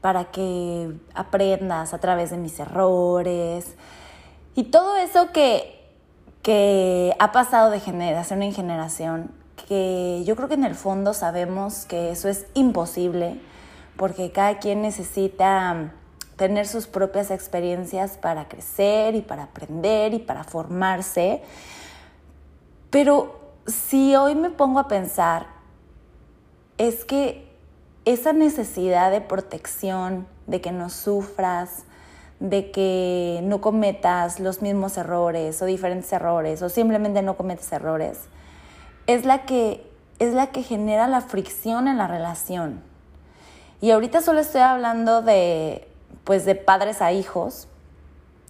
para 0.02 0.26
que 0.32 0.92
aprendas 1.14 1.94
a 1.94 2.00
través 2.00 2.32
de 2.32 2.38
mis 2.38 2.60
errores. 2.60 3.76
Y 4.56 4.66
todo 4.66 4.96
eso 4.98 5.32
que 5.32 5.85
que 6.46 7.16
ha 7.18 7.32
pasado 7.32 7.72
de 7.72 7.80
generación 7.80 8.44
en 8.44 8.54
generación, 8.54 9.32
que 9.68 10.22
yo 10.28 10.36
creo 10.36 10.48
que 10.48 10.54
en 10.54 10.64
el 10.64 10.76
fondo 10.76 11.16
sabemos 11.16 11.88
que 11.88 12.12
eso 12.12 12.30
es 12.30 12.46
imposible, 12.54 13.42
porque 13.98 14.32
cada 14.32 14.60
quien 14.60 14.84
necesita 14.84 15.92
tener 16.36 16.68
sus 16.68 16.86
propias 16.86 17.32
experiencias 17.32 18.20
para 18.20 18.48
crecer 18.48 19.16
y 19.16 19.22
para 19.22 19.46
aprender 19.46 20.14
y 20.14 20.20
para 20.20 20.44
formarse. 20.44 21.42
Pero 22.92 23.40
si 23.66 24.16
hoy 24.16 24.36
me 24.36 24.52
pongo 24.52 24.78
a 24.78 24.88
pensar, 24.88 25.48
es 26.78 27.06
que 27.06 27.52
esa 28.06 28.34
necesidad 28.34 29.10
de 29.10 29.22
protección, 29.22 30.28
de 30.46 30.62
que 30.62 30.72
no 30.72 30.92
sufras, 30.92 31.86
de 32.40 32.72
que 32.72 33.40
no 33.44 33.62
cometas 33.62 34.40
los 34.40 34.62
mismos 34.62 34.98
errores 34.98 35.62
o 35.62 35.66
diferentes 35.66 36.12
errores 36.12 36.62
o 36.62 36.70
simplemente 36.70 37.22
no 37.22 37.38
cometes 37.38 37.72
errores, 37.72 38.28
es 39.08 39.26
la 39.26 39.46
que, 39.46 39.90
es 40.20 40.34
la 40.34 40.48
que 40.48 40.64
genera 40.64 41.08
la 41.08 41.22
fricción 41.22 41.88
en 41.88 41.98
la 41.98 42.08
relación. 42.08 42.82
Y 43.82 43.92
ahorita 43.92 44.22
solo 44.22 44.40
estoy 44.40 44.62
hablando 44.62 45.22
de, 45.22 45.88
pues, 46.24 46.46
de 46.46 46.56
padres 46.56 47.02
a 47.02 47.12
hijos, 47.12 47.68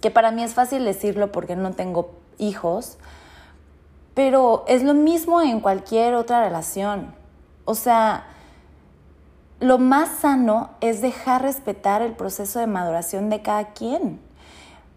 que 0.00 0.10
para 0.10 0.30
mí 0.30 0.42
es 0.42 0.54
fácil 0.54 0.84
decirlo 0.84 1.32
porque 1.32 1.56
no 1.56 1.72
tengo 1.72 2.14
hijos, 2.38 2.98
pero 4.14 4.64
es 4.66 4.82
lo 4.82 4.94
mismo 4.94 5.42
en 5.42 5.60
cualquier 5.60 6.14
otra 6.14 6.42
relación. 6.42 7.14
O 7.64 7.74
sea, 7.74 8.26
lo 9.60 9.78
más 9.78 10.08
sano 10.20 10.70
es 10.80 11.00
dejar 11.00 11.42
respetar 11.42 12.02
el 12.02 12.12
proceso 12.12 12.58
de 12.58 12.66
maduración 12.66 13.30
de 13.30 13.42
cada 13.42 13.72
quien. 13.72 14.20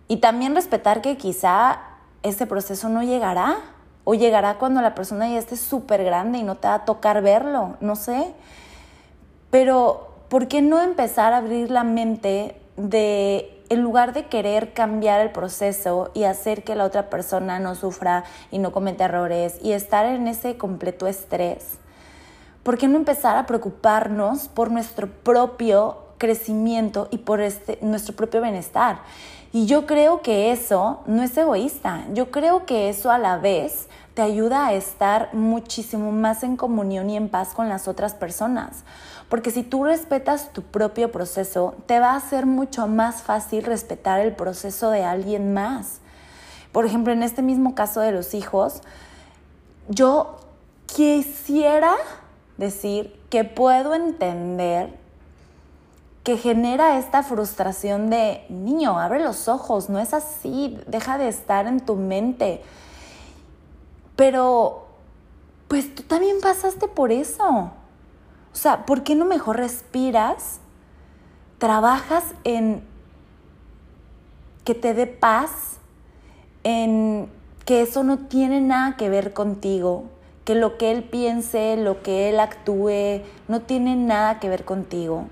Y 0.07 0.17
también 0.17 0.55
respetar 0.55 1.01
que 1.01 1.17
quizá 1.17 1.79
ese 2.23 2.45
proceso 2.45 2.89
no 2.89 3.03
llegará 3.03 3.57
o 4.03 4.15
llegará 4.15 4.57
cuando 4.57 4.81
la 4.81 4.95
persona 4.95 5.29
ya 5.29 5.37
esté 5.37 5.55
súper 5.55 6.03
grande 6.03 6.39
y 6.39 6.43
no 6.43 6.55
te 6.55 6.67
va 6.67 6.73
a 6.75 6.85
tocar 6.85 7.21
verlo, 7.21 7.77
no 7.79 7.95
sé. 7.95 8.33
Pero, 9.51 10.09
¿por 10.29 10.47
qué 10.47 10.61
no 10.61 10.81
empezar 10.81 11.33
a 11.33 11.37
abrir 11.37 11.71
la 11.71 11.83
mente 11.83 12.59
de, 12.75 13.63
en 13.69 13.81
lugar 13.81 14.13
de 14.13 14.25
querer 14.25 14.73
cambiar 14.73 15.21
el 15.21 15.31
proceso 15.31 16.11
y 16.13 16.23
hacer 16.23 16.63
que 16.63 16.75
la 16.75 16.85
otra 16.85 17.09
persona 17.09 17.59
no 17.59 17.75
sufra 17.75 18.23
y 18.51 18.57
no 18.57 18.71
cometa 18.71 19.05
errores 19.05 19.57
y 19.61 19.71
estar 19.71 20.05
en 20.05 20.27
ese 20.27 20.57
completo 20.57 21.07
estrés? 21.07 21.77
¿Por 22.63 22.77
qué 22.77 22.87
no 22.87 22.97
empezar 22.97 23.37
a 23.37 23.45
preocuparnos 23.45 24.47
por 24.47 24.71
nuestro 24.71 25.07
propio 25.07 25.97
crecimiento 26.17 27.07
y 27.11 27.19
por 27.19 27.41
este, 27.41 27.79
nuestro 27.81 28.15
propio 28.15 28.41
bienestar? 28.41 29.01
Y 29.51 29.65
yo 29.65 29.87
creo 29.87 30.21
que 30.21 30.51
eso 30.51 30.99
no 31.07 31.23
es 31.23 31.35
egoísta, 31.35 32.05
yo 32.13 32.29
creo 32.29 32.65
que 32.65 32.89
eso 32.89 33.09
a 33.11 33.17
la 33.17 33.37
vez 33.37 33.87
te 34.13 34.21
ayuda 34.21 34.67
a 34.67 34.73
estar 34.73 35.33
muchísimo 35.33 36.11
más 36.11 36.43
en 36.43 36.57
comunión 36.57 37.09
y 37.09 37.17
en 37.17 37.29
paz 37.29 37.53
con 37.53 37.69
las 37.69 37.87
otras 37.87 38.13
personas. 38.13 38.83
Porque 39.29 39.49
si 39.49 39.63
tú 39.63 39.85
respetas 39.85 40.53
tu 40.53 40.63
propio 40.63 41.11
proceso, 41.11 41.75
te 41.85 41.99
va 41.99 42.15
a 42.15 42.19
ser 42.19 42.45
mucho 42.45 42.87
más 42.87 43.21
fácil 43.21 43.63
respetar 43.63 44.19
el 44.19 44.35
proceso 44.35 44.89
de 44.89 45.03
alguien 45.03 45.53
más. 45.53 45.99
Por 46.71 46.85
ejemplo, 46.85 47.13
en 47.13 47.23
este 47.23 47.41
mismo 47.41 47.75
caso 47.75 48.01
de 48.01 48.11
los 48.11 48.33
hijos, 48.33 48.81
yo 49.87 50.37
quisiera 50.85 51.93
decir 52.59 53.19
que 53.29 53.45
puedo 53.45 53.95
entender 53.95 54.99
que 56.23 56.37
genera 56.37 56.99
esta 56.99 57.23
frustración 57.23 58.09
de, 58.09 58.45
niño, 58.49 58.99
abre 58.99 59.23
los 59.23 59.47
ojos, 59.47 59.89
no 59.89 59.97
es 59.99 60.13
así, 60.13 60.77
deja 60.85 61.17
de 61.17 61.29
estar 61.29 61.65
en 61.65 61.79
tu 61.79 61.95
mente. 61.95 62.61
Pero, 64.15 64.85
pues 65.69 65.95
tú 65.95 66.03
también 66.03 66.41
pasaste 66.41 66.87
por 66.89 67.11
eso. 67.11 67.71
O 68.51 68.55
sea, 68.55 68.85
¿por 68.85 69.03
qué 69.03 69.15
no 69.15 69.25
mejor 69.25 69.57
respiras? 69.57 70.59
Trabajas 71.57 72.25
en 72.43 72.83
que 74.65 74.75
te 74.75 74.93
dé 74.93 75.07
paz, 75.07 75.77
en 76.63 77.31
que 77.65 77.81
eso 77.81 78.03
no 78.03 78.19
tiene 78.27 78.59
nada 78.59 78.97
que 78.97 79.09
ver 79.09 79.33
contigo, 79.33 80.05
que 80.49 80.55
lo 80.55 80.79
que 80.79 80.89
él 80.89 81.03
piense, 81.03 81.77
lo 81.77 82.01
que 82.01 82.27
él 82.27 82.39
actúe, 82.39 83.21
no 83.47 83.61
tiene 83.61 83.95
nada 83.95 84.39
que 84.39 84.49
ver 84.49 84.65
contigo. 84.65 85.27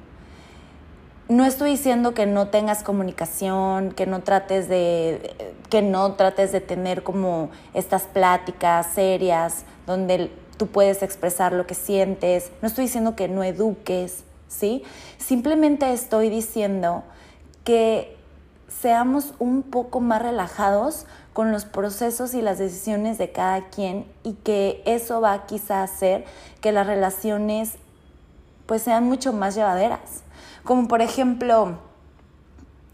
No 1.28 1.44
estoy 1.44 1.72
diciendo 1.72 2.14
que 2.14 2.28
no 2.28 2.50
tengas 2.50 2.84
comunicación, 2.84 3.94
que 3.94 4.06
no 4.06 4.22
trates 4.22 4.70
de, 4.70 5.56
que 5.72 5.82
no 5.82 6.14
trates 6.14 6.52
de 6.52 6.62
tener 6.62 7.02
como 7.02 7.50
estas 7.74 8.04
pláticas 8.04 8.86
serias 8.94 9.66
donde 9.88 10.32
tú 10.56 10.68
puedes 10.68 11.02
expresar 11.02 11.52
lo 11.52 11.66
que 11.66 11.74
sientes. 11.74 12.52
No 12.62 12.68
estoy 12.68 12.84
diciendo 12.86 13.16
que 13.16 13.28
no 13.28 13.44
eduques, 13.44 14.24
¿sí? 14.48 14.84
Simplemente 15.18 15.92
estoy 15.94 16.30
diciendo 16.30 17.02
que 17.64 18.16
seamos 18.68 19.34
un 19.40 19.64
poco 19.64 20.00
más 20.00 20.22
relajados 20.22 21.08
con 21.38 21.52
los 21.52 21.66
procesos 21.66 22.34
y 22.34 22.42
las 22.42 22.58
decisiones 22.58 23.20
de 23.20 23.32
cada 23.32 23.70
quien 23.70 24.12
y 24.24 24.34
que 24.34 24.82
eso 24.88 25.22
va 25.22 25.46
quizá 25.46 25.82
a 25.82 25.84
hacer 25.84 26.26
que 26.62 26.72
las 26.72 26.88
relaciones 26.88 27.76
pues 28.66 28.82
sean 28.82 29.04
mucho 29.04 29.34
más 29.34 29.54
llevaderas. 29.54 30.24
Como 30.64 30.88
por 30.88 31.04
ejemplo, 31.04 31.78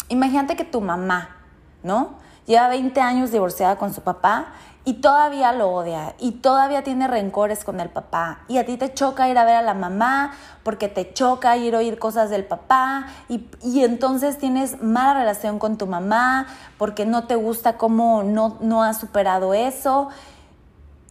imagínate 0.09 0.57
que 0.57 0.65
tu 0.65 0.81
mamá, 0.81 1.38
¿no? 1.83 2.15
Lleva 2.45 2.67
20 2.67 3.00
años 3.00 3.31
divorciada 3.31 3.77
con 3.77 3.93
su 3.93 4.01
papá 4.01 4.47
y 4.85 4.95
todavía 4.95 5.53
lo 5.53 5.69
odia 5.69 6.13
y 6.19 6.31
todavía 6.31 6.83
tiene 6.83 7.07
rencores 7.07 7.63
con 7.63 7.79
el 7.79 7.89
papá. 7.89 8.41
Y 8.50 8.57
a 8.57 8.65
ti 8.65 8.75
te 8.75 8.93
choca 8.93 9.29
ir 9.29 9.38
a 9.38 9.45
ver 9.45 9.55
a 9.55 9.62
la 9.62 9.73
mamá 9.73 10.33
porque 10.63 10.89
te 10.89 11.13
choca 11.13 11.55
ir 11.55 11.75
a 11.75 11.77
oír 11.77 11.97
cosas 12.00 12.29
del 12.29 12.43
papá 12.43 13.07
y, 13.29 13.47
y 13.63 13.83
entonces 13.83 14.38
tienes 14.38 14.81
mala 14.81 15.13
relación 15.13 15.57
con 15.57 15.77
tu 15.77 15.88
mamá 15.88 16.47
porque 16.77 17.05
no 17.05 17.27
te 17.27 17.35
gusta 17.35 17.77
cómo 17.77 18.23
no, 18.23 18.57
no 18.59 18.83
has 18.83 19.00
superado 19.00 19.53
eso. 19.53 20.09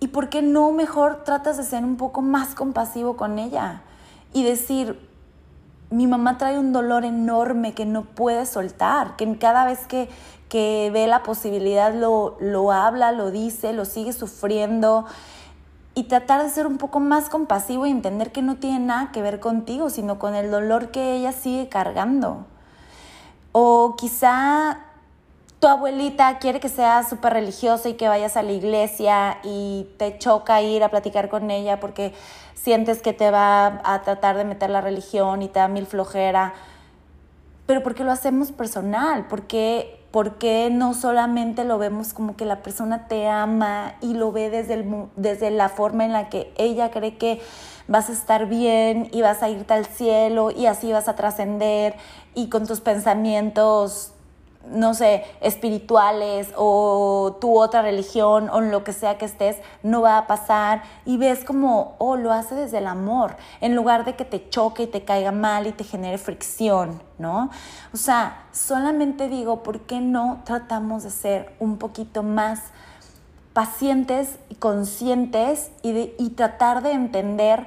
Y 0.00 0.08
por 0.08 0.28
qué 0.28 0.42
no 0.42 0.70
mejor 0.72 1.24
tratas 1.24 1.56
de 1.56 1.64
ser 1.64 1.82
un 1.84 1.96
poco 1.96 2.20
más 2.20 2.54
compasivo 2.54 3.16
con 3.16 3.38
ella 3.38 3.82
y 4.34 4.42
decir 4.42 5.12
mi 5.92 6.06
mamá 6.06 6.38
trae 6.38 6.58
un 6.58 6.72
dolor 6.72 7.04
enorme 7.04 7.74
que 7.74 7.84
no 7.84 8.02
puede 8.04 8.46
soltar, 8.46 9.14
que 9.16 9.38
cada 9.38 9.66
vez 9.66 9.86
que, 9.86 10.08
que 10.52 10.90
ve 10.92 11.06
la 11.06 11.22
posibilidad 11.22 11.94
lo, 11.94 12.36
lo 12.38 12.72
habla, 12.72 13.10
lo 13.10 13.30
dice, 13.30 13.72
lo 13.72 13.86
sigue 13.86 14.12
sufriendo 14.12 15.06
y 15.94 16.02
tratar 16.04 16.42
de 16.42 16.50
ser 16.50 16.66
un 16.66 16.76
poco 16.76 17.00
más 17.00 17.30
compasivo 17.30 17.86
y 17.86 17.90
entender 17.90 18.32
que 18.32 18.42
no 18.42 18.56
tiene 18.56 18.78
nada 18.80 19.12
que 19.12 19.22
ver 19.22 19.40
contigo, 19.40 19.88
sino 19.88 20.18
con 20.18 20.34
el 20.34 20.50
dolor 20.50 20.90
que 20.90 21.14
ella 21.14 21.32
sigue 21.32 21.70
cargando. 21.70 22.44
O 23.52 23.96
quizá 23.96 24.80
tu 25.58 25.68
abuelita 25.68 26.38
quiere 26.38 26.60
que 26.60 26.68
seas 26.68 27.08
súper 27.08 27.32
religiosa 27.32 27.88
y 27.88 27.94
que 27.94 28.08
vayas 28.08 28.36
a 28.36 28.42
la 28.42 28.52
iglesia 28.52 29.38
y 29.44 29.88
te 29.96 30.18
choca 30.18 30.60
ir 30.60 30.84
a 30.84 30.90
platicar 30.90 31.30
con 31.30 31.50
ella 31.50 31.80
porque 31.80 32.12
sientes 32.52 33.00
que 33.00 33.14
te 33.14 33.30
va 33.30 33.80
a 33.84 34.02
tratar 34.02 34.36
de 34.36 34.44
meter 34.44 34.68
la 34.68 34.82
religión 34.82 35.40
y 35.40 35.48
te 35.48 35.60
da 35.60 35.68
mil 35.68 35.86
flojera. 35.86 36.52
Pero 37.64 37.82
porque 37.82 38.04
lo 38.04 38.12
hacemos 38.12 38.52
personal, 38.52 39.28
porque 39.30 40.01
porque 40.12 40.68
no 40.70 40.94
solamente 40.94 41.64
lo 41.64 41.78
vemos 41.78 42.12
como 42.12 42.36
que 42.36 42.44
la 42.44 42.62
persona 42.62 43.08
te 43.08 43.28
ama 43.28 43.94
y 44.02 44.14
lo 44.14 44.30
ve 44.30 44.50
desde, 44.50 44.74
el, 44.74 45.08
desde 45.16 45.50
la 45.50 45.68
forma 45.70 46.04
en 46.04 46.12
la 46.12 46.28
que 46.28 46.52
ella 46.56 46.90
cree 46.90 47.16
que 47.16 47.40
vas 47.88 48.10
a 48.10 48.12
estar 48.12 48.46
bien 48.46 49.08
y 49.10 49.22
vas 49.22 49.42
a 49.42 49.48
irte 49.48 49.74
al 49.74 49.86
cielo 49.86 50.50
y 50.50 50.66
así 50.66 50.92
vas 50.92 51.08
a 51.08 51.16
trascender 51.16 51.96
y 52.34 52.48
con 52.48 52.66
tus 52.66 52.80
pensamientos 52.80 54.12
no 54.70 54.94
sé, 54.94 55.24
espirituales 55.40 56.48
o 56.56 57.36
tu 57.40 57.58
otra 57.58 57.82
religión 57.82 58.48
o 58.50 58.60
lo 58.60 58.84
que 58.84 58.92
sea 58.92 59.18
que 59.18 59.24
estés, 59.24 59.56
no 59.82 60.02
va 60.02 60.18
a 60.18 60.26
pasar 60.26 60.82
y 61.04 61.16
ves 61.16 61.44
como, 61.44 61.96
oh, 61.98 62.16
lo 62.16 62.32
hace 62.32 62.54
desde 62.54 62.78
el 62.78 62.86
amor, 62.86 63.36
en 63.60 63.74
lugar 63.74 64.04
de 64.04 64.14
que 64.14 64.24
te 64.24 64.48
choque 64.48 64.84
y 64.84 64.86
te 64.86 65.04
caiga 65.04 65.32
mal 65.32 65.66
y 65.66 65.72
te 65.72 65.84
genere 65.84 66.18
fricción, 66.18 67.02
¿no? 67.18 67.50
O 67.92 67.96
sea, 67.96 68.46
solamente 68.52 69.28
digo, 69.28 69.62
¿por 69.62 69.80
qué 69.80 70.00
no 70.00 70.42
tratamos 70.44 71.02
de 71.02 71.10
ser 71.10 71.54
un 71.58 71.78
poquito 71.78 72.22
más 72.22 72.60
pacientes 73.52 74.38
y 74.48 74.54
conscientes 74.54 75.70
y, 75.82 76.12
y 76.18 76.30
tratar 76.30 76.82
de 76.82 76.92
entender 76.92 77.66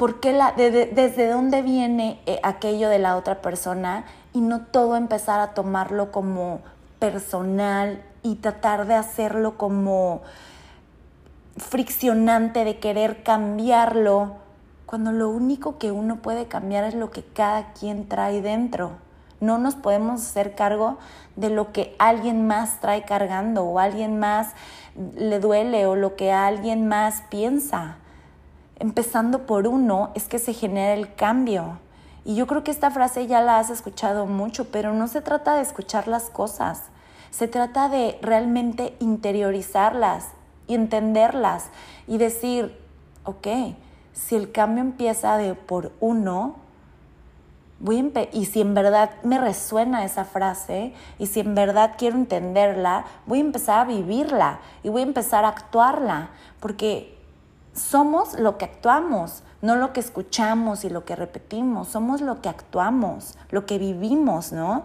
por 0.00 0.18
qué 0.18 0.32
la, 0.32 0.52
desde 0.52 1.28
dónde 1.28 1.60
viene 1.60 2.20
eh, 2.24 2.40
aquello 2.42 2.88
de 2.88 2.98
la 2.98 3.16
otra 3.16 3.42
persona 3.42 4.06
y 4.32 4.40
no 4.40 4.62
todo 4.62 4.96
empezar 4.96 5.40
a 5.40 5.54
tomarlo 5.54 6.12
como 6.12 6.60
personal 6.98 8.02
y 8.22 8.36
tratar 8.36 8.86
de 8.86 8.94
hacerlo 8.94 9.56
como 9.56 10.22
friccionante 11.56 12.64
de 12.64 12.78
querer 12.78 13.22
cambiarlo, 13.22 14.36
cuando 14.86 15.12
lo 15.12 15.28
único 15.28 15.78
que 15.78 15.92
uno 15.92 16.16
puede 16.16 16.46
cambiar 16.46 16.84
es 16.84 16.94
lo 16.94 17.10
que 17.10 17.22
cada 17.22 17.72
quien 17.72 18.08
trae 18.08 18.42
dentro. 18.42 18.92
No 19.40 19.56
nos 19.56 19.74
podemos 19.74 20.20
hacer 20.20 20.54
cargo 20.54 20.98
de 21.36 21.48
lo 21.48 21.72
que 21.72 21.94
alguien 21.98 22.46
más 22.46 22.80
trae 22.80 23.04
cargando 23.04 23.64
o 23.64 23.78
alguien 23.78 24.18
más 24.18 24.48
le 25.16 25.38
duele 25.40 25.86
o 25.86 25.96
lo 25.96 26.16
que 26.16 26.32
alguien 26.32 26.88
más 26.88 27.22
piensa. 27.30 27.96
Empezando 28.78 29.46
por 29.46 29.66
uno 29.66 30.10
es 30.14 30.26
que 30.26 30.38
se 30.38 30.52
genera 30.52 30.94
el 30.94 31.14
cambio. 31.14 31.78
Y 32.24 32.34
yo 32.34 32.46
creo 32.46 32.62
que 32.62 32.70
esta 32.70 32.90
frase 32.90 33.26
ya 33.26 33.40
la 33.40 33.58
has 33.58 33.70
escuchado 33.70 34.26
mucho, 34.26 34.70
pero 34.70 34.92
no 34.92 35.08
se 35.08 35.22
trata 35.22 35.54
de 35.54 35.62
escuchar 35.62 36.06
las 36.06 36.30
cosas, 36.30 36.84
se 37.30 37.48
trata 37.48 37.88
de 37.88 38.18
realmente 38.22 38.96
interiorizarlas 38.98 40.28
y 40.66 40.74
entenderlas 40.74 41.66
y 42.06 42.18
decir, 42.18 42.78
ok, 43.24 43.46
si 44.12 44.36
el 44.36 44.52
cambio 44.52 44.82
empieza 44.82 45.36
de 45.36 45.54
por 45.54 45.92
uno, 46.00 46.56
voy 47.78 48.12
y 48.32 48.44
si 48.44 48.60
en 48.60 48.74
verdad 48.74 49.10
me 49.22 49.38
resuena 49.38 50.04
esa 50.04 50.24
frase 50.24 50.92
y 51.18 51.26
si 51.26 51.40
en 51.40 51.54
verdad 51.54 51.94
quiero 51.96 52.16
entenderla, 52.16 53.06
voy 53.26 53.38
a 53.38 53.42
empezar 53.42 53.80
a 53.80 53.84
vivirla 53.84 54.60
y 54.82 54.90
voy 54.90 55.00
a 55.00 55.06
empezar 55.06 55.44
a 55.44 55.48
actuarla, 55.48 56.28
porque 56.60 57.18
somos 57.72 58.38
lo 58.38 58.58
que 58.58 58.66
actuamos 58.66 59.42
no 59.62 59.76
lo 59.76 59.92
que 59.92 60.00
escuchamos 60.00 60.84
y 60.84 60.90
lo 60.90 61.04
que 61.04 61.16
repetimos, 61.16 61.88
somos 61.88 62.20
lo 62.20 62.40
que 62.40 62.48
actuamos, 62.48 63.36
lo 63.50 63.66
que 63.66 63.78
vivimos, 63.78 64.52
¿no? 64.52 64.84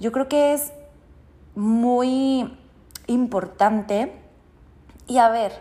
Yo 0.00 0.12
creo 0.12 0.28
que 0.28 0.52
es 0.52 0.72
muy 1.54 2.56
importante. 3.06 4.12
Y 5.06 5.18
a 5.18 5.28
ver, 5.28 5.52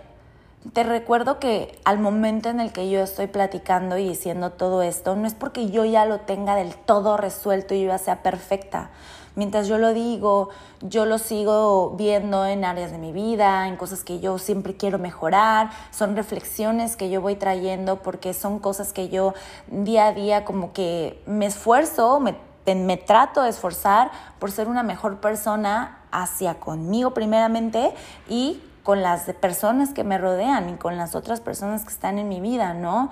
te 0.73 0.83
recuerdo 0.83 1.39
que 1.39 1.79
al 1.85 1.99
momento 1.99 2.49
en 2.49 2.59
el 2.59 2.71
que 2.71 2.89
yo 2.89 3.01
estoy 3.01 3.27
platicando 3.27 3.97
y 3.97 4.07
diciendo 4.07 4.51
todo 4.51 4.81
esto, 4.81 5.15
no 5.15 5.27
es 5.27 5.33
porque 5.33 5.69
yo 5.69 5.85
ya 5.85 6.05
lo 6.05 6.21
tenga 6.21 6.55
del 6.55 6.75
todo 6.75 7.17
resuelto 7.17 7.73
y 7.73 7.81
yo 7.81 7.87
ya 7.87 7.97
sea 7.97 8.23
perfecta 8.23 8.89
mientras 9.35 9.67
yo 9.67 9.77
lo 9.77 9.93
digo, 9.93 10.49
yo 10.81 11.05
lo 11.05 11.17
sigo 11.17 11.91
viendo 11.97 12.45
en 12.45 12.65
áreas 12.65 12.91
de 12.91 12.97
mi 12.97 13.11
vida, 13.11 13.67
en 13.67 13.77
cosas 13.77 14.03
que 14.03 14.19
yo 14.19 14.37
siempre 14.37 14.75
quiero 14.75 14.99
mejorar, 14.99 15.71
son 15.91 16.15
reflexiones 16.15 16.95
que 16.95 17.09
yo 17.09 17.21
voy 17.21 17.35
trayendo 17.35 17.97
porque 17.97 18.33
son 18.33 18.59
cosas 18.59 18.93
que 18.93 19.09
yo 19.09 19.33
día 19.67 20.07
a 20.07 20.13
día 20.13 20.45
como 20.45 20.73
que 20.73 21.21
me 21.25 21.45
esfuerzo, 21.45 22.19
me, 22.19 22.35
me 22.75 22.97
trato 22.97 23.41
de 23.41 23.49
esforzar 23.49 24.11
por 24.39 24.51
ser 24.51 24.67
una 24.67 24.83
mejor 24.83 25.17
persona 25.19 25.99
hacia 26.11 26.55
conmigo 26.55 27.13
primeramente 27.13 27.93
y 28.29 28.61
con 28.83 29.01
las 29.01 29.23
personas 29.33 29.93
que 29.93 30.03
me 30.03 30.17
rodean 30.17 30.69
y 30.69 30.73
con 30.73 30.97
las 30.97 31.15
otras 31.15 31.39
personas 31.39 31.83
que 31.83 31.89
están 31.89 32.19
en 32.19 32.27
mi 32.27 32.41
vida, 32.41 32.73
¿no? 32.73 33.09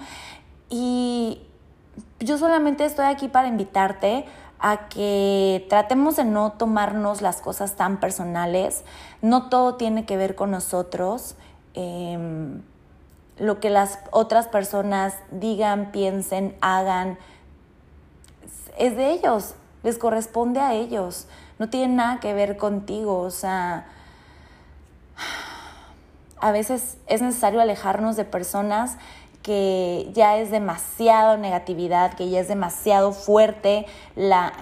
Y 0.69 1.41
yo 2.19 2.37
solamente 2.37 2.85
estoy 2.85 3.05
aquí 3.05 3.27
para 3.27 3.47
invitarte 3.47 4.25
a 4.61 4.87
que 4.89 5.65
tratemos 5.69 6.15
de 6.15 6.23
no 6.23 6.51
tomarnos 6.51 7.21
las 7.21 7.41
cosas 7.41 7.75
tan 7.75 7.99
personales. 7.99 8.83
No 9.21 9.49
todo 9.49 9.75
tiene 9.75 10.05
que 10.05 10.17
ver 10.17 10.35
con 10.35 10.51
nosotros. 10.51 11.35
Em, 11.73 12.61
lo 13.37 13.59
que 13.59 13.71
las 13.71 13.97
otras 14.11 14.47
personas 14.47 15.15
digan, 15.31 15.91
piensen, 15.91 16.55
hagan, 16.61 17.17
es 18.77 18.95
de 18.95 19.11
ellos, 19.11 19.55
les 19.81 19.97
corresponde 19.97 20.59
a 20.59 20.75
ellos. 20.75 21.27
No 21.57 21.69
tiene 21.69 21.95
nada 21.95 22.19
que 22.19 22.35
ver 22.35 22.57
contigo. 22.57 23.19
O 23.19 23.31
sea, 23.31 23.87
a 26.39 26.51
veces 26.51 26.97
es 27.07 27.23
necesario 27.23 27.61
alejarnos 27.61 28.15
de 28.15 28.25
personas 28.25 28.97
que 29.43 30.09
ya 30.13 30.37
es 30.37 30.51
demasiado 30.51 31.37
negatividad, 31.37 32.13
que 32.13 32.29
ya 32.29 32.39
es 32.39 32.47
demasiado 32.47 33.11
fuerte 33.11 33.85
la, 34.15 34.53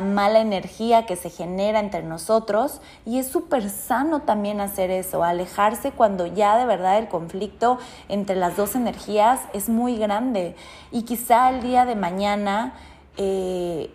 mala 0.00 0.40
energía 0.40 1.06
que 1.06 1.16
se 1.16 1.30
genera 1.30 1.80
entre 1.80 2.02
nosotros 2.02 2.80
y 3.06 3.18
es 3.18 3.28
súper 3.28 3.70
sano 3.70 4.20
también 4.20 4.60
hacer 4.60 4.90
eso, 4.90 5.24
alejarse 5.24 5.92
cuando 5.92 6.26
ya 6.26 6.58
de 6.58 6.66
verdad 6.66 6.98
el 6.98 7.08
conflicto 7.08 7.78
entre 8.08 8.36
las 8.36 8.56
dos 8.56 8.74
energías 8.74 9.40
es 9.54 9.68
muy 9.68 9.96
grande 9.96 10.54
y 10.90 11.02
quizá 11.02 11.50
el 11.50 11.62
día 11.62 11.84
de 11.84 11.94
mañana... 11.94 12.74
Eh, 13.16 13.90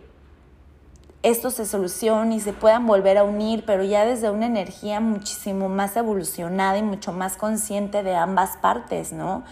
esto 1.23 1.51
se 1.51 1.65
solucione 1.65 2.35
y 2.35 2.39
se 2.41 2.51
puedan 2.51 2.85
volver 2.85 3.17
a 3.17 3.23
unir, 3.23 3.63
pero 3.65 3.85
ya 3.85 4.03
desde 4.03 4.29
una 4.29 4.45
energía 4.45 4.99
muchísimo 4.99 5.69
más 5.69 5.95
evolucionada 5.95 6.77
y 6.77 6.83
mucho 6.83 7.13
más 7.13 7.37
consciente 7.37 8.03
de 8.03 8.13
ambas 8.13 8.57
partes, 8.57 9.13
¿no? 9.13 9.45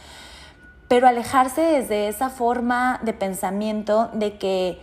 Pero 0.91 1.07
alejarse 1.07 1.61
desde 1.61 2.09
esa 2.09 2.29
forma 2.29 2.99
de 3.01 3.13
pensamiento 3.13 4.09
de 4.11 4.37
que 4.37 4.77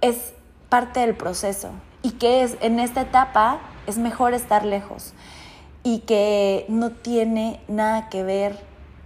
es 0.00 0.34
parte 0.68 1.00
del 1.00 1.16
proceso 1.16 1.70
y 2.02 2.12
que 2.12 2.44
es 2.44 2.56
en 2.60 2.78
esta 2.78 3.00
etapa 3.00 3.58
es 3.88 3.98
mejor 3.98 4.34
estar 4.34 4.64
lejos 4.64 5.12
y 5.82 6.02
que 6.06 6.64
no 6.68 6.90
tiene 6.90 7.60
nada 7.66 8.08
que 8.08 8.22
ver 8.22 8.56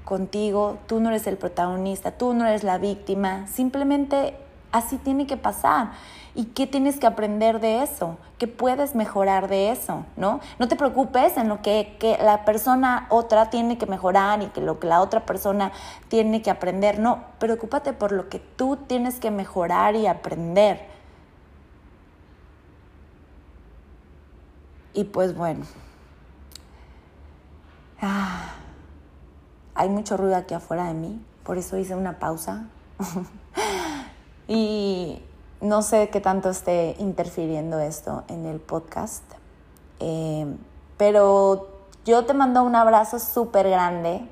contigo, 0.05 0.77
tú 0.89 1.01
no 1.01 1.09
eres 1.09 1.27
el 1.27 1.39
protagonista, 1.39 2.11
tú 2.11 2.35
no 2.35 2.47
eres 2.47 2.65
la 2.65 2.77
víctima, 2.77 3.47
simplemente 3.47 4.35
así 4.73 4.99
tiene 4.99 5.27
que 5.27 5.39
pasar 5.39 5.93
¿Y 6.39 6.45
qué 6.45 6.69
tienes 6.69 7.01
que 7.01 7.07
aprender 7.09 7.59
de 7.59 7.83
eso? 7.83 8.17
¿Qué 8.39 8.47
puedes 8.47 8.95
mejorar 8.95 9.49
de 9.49 9.73
eso? 9.73 10.07
¿No? 10.17 10.39
No 10.61 10.69
te 10.69 10.77
preocupes 10.77 11.37
en 11.37 11.49
lo 11.49 11.63
que, 11.63 11.97
que, 11.99 12.17
la 12.17 12.45
persona 12.45 13.09
otra 13.11 13.51
tiene 13.51 13.77
que 13.77 13.87
mejorar 13.87 14.41
y 14.41 14.47
que 14.47 14.61
lo 14.61 14.79
que 14.79 14.87
la 14.87 15.01
otra 15.01 15.27
persona 15.27 15.73
tiene 16.07 16.41
que 16.41 16.53
aprender. 16.53 17.01
No, 17.01 17.25
preocúpate 17.41 17.93
por 17.93 18.13
lo 18.13 18.29
que 18.29 18.39
tú 18.39 18.77
tienes 18.87 19.19
que 19.19 19.33
mejorar 19.33 19.97
y 19.97 20.07
aprender. 20.07 20.87
Y 24.95 25.03
pues 25.03 25.37
bueno. 25.37 25.65
Ah, 28.01 28.53
hay 29.75 29.89
mucho 29.89 30.17
ruido 30.17 30.37
aquí 30.37 30.55
afuera 30.55 30.87
de 30.87 30.95
mí, 30.95 31.21
por 31.43 31.59
eso 31.59 31.77
hice 31.79 31.97
una 31.97 32.21
pausa. 32.21 32.69
y 34.47 35.21
no 35.61 35.83
sé 35.83 36.09
qué 36.11 36.21
tanto 36.21 36.51
esté 36.51 36.95
interfiriendo 36.99 37.81
esto 37.81 38.23
en 38.29 38.47
el 38.47 38.61
podcast, 38.61 39.25
eh, 40.01 40.47
pero 40.97 41.69
yo 42.05 42.25
te 42.25 42.35
mando 42.35 42.63
un 42.63 42.77
abrazo 42.77 43.19
súper 43.19 43.69
grande. 43.69 44.27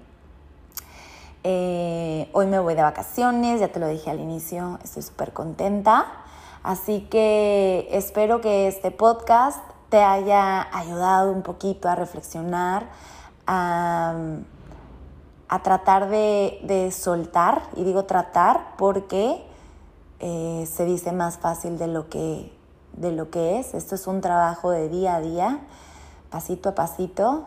Eh, 1.42 2.28
hoy 2.32 2.46
me 2.46 2.58
voy 2.58 2.74
de 2.74 2.82
vacaciones, 2.82 3.60
ya 3.60 3.68
te 3.68 3.80
lo 3.80 3.88
dije 3.88 4.10
al 4.10 4.20
inicio, 4.20 4.78
estoy 4.82 5.02
súper 5.02 5.32
contenta. 5.32 6.06
Así 6.62 7.02
que 7.02 7.88
espero 7.90 8.40
que 8.40 8.66
este 8.66 8.90
podcast 8.90 9.60
te 9.88 10.02
haya 10.02 10.66
ayudado 10.76 11.30
un 11.30 11.42
poquito 11.42 11.88
a 11.88 11.94
reflexionar, 11.94 12.88
a, 13.46 14.14
tratar 15.62 16.08
de, 16.08 16.58
de 16.64 16.90
soltar, 16.90 17.62
y 17.76 17.84
digo 17.84 18.04
tratar 18.04 18.74
porque 18.76 19.44
eh, 20.20 20.68
se 20.70 20.84
dice 20.84 21.12
más 21.12 21.38
fácil 21.38 21.78
de 21.78 21.86
lo, 21.86 22.08
que, 22.08 22.52
de 22.94 23.12
lo 23.12 23.30
que 23.30 23.58
es. 23.58 23.74
Esto 23.74 23.94
es 23.94 24.06
un 24.06 24.20
trabajo 24.20 24.70
de 24.70 24.88
día 24.88 25.16
a 25.16 25.20
día, 25.20 25.60
pasito 26.30 26.70
a 26.70 26.74
pasito, 26.74 27.44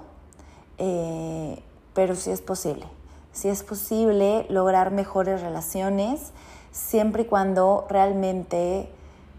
eh, 0.78 1.62
pero 1.94 2.16
sí 2.16 2.32
es 2.32 2.42
posible. 2.42 2.86
Sí 3.32 3.48
es 3.48 3.64
posible 3.64 4.46
lograr 4.50 4.92
mejores 4.92 5.42
relaciones 5.42 6.32
siempre 6.72 7.24
y 7.24 7.26
cuando 7.26 7.86
realmente 7.90 8.90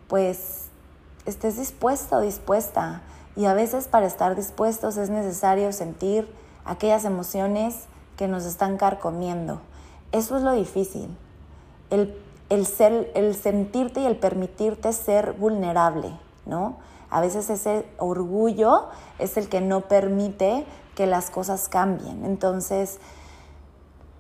pues 0.08 0.66
estés 1.26 1.56
dispuesto 1.56 2.20
dispuesta. 2.20 3.02
Y 3.36 3.46
a 3.46 3.54
veces 3.54 3.88
para 3.88 4.06
estar 4.06 4.34
dispuestos 4.34 4.96
es 4.96 5.10
necesario 5.10 5.72
sentir 5.72 6.28
aquellas 6.64 7.04
emociones 7.04 7.84
que 8.16 8.28
nos 8.28 8.44
están 8.44 8.76
carcomiendo. 8.76 9.60
Eso 10.12 10.36
es 10.36 10.42
lo 10.42 10.52
difícil. 10.52 11.08
El 11.90 12.14
el, 12.50 12.66
ser, 12.66 13.10
el 13.14 13.34
sentirte 13.34 14.00
y 14.00 14.06
el 14.06 14.16
permitirte 14.16 14.92
ser 14.92 15.32
vulnerable, 15.32 16.12
¿no? 16.44 16.76
A 17.08 17.20
veces 17.20 17.48
ese 17.50 17.86
orgullo 17.98 18.88
es 19.18 19.36
el 19.36 19.48
que 19.48 19.60
no 19.60 19.82
permite 19.82 20.66
que 20.94 21.06
las 21.06 21.30
cosas 21.30 21.68
cambien. 21.68 22.24
Entonces, 22.24 22.98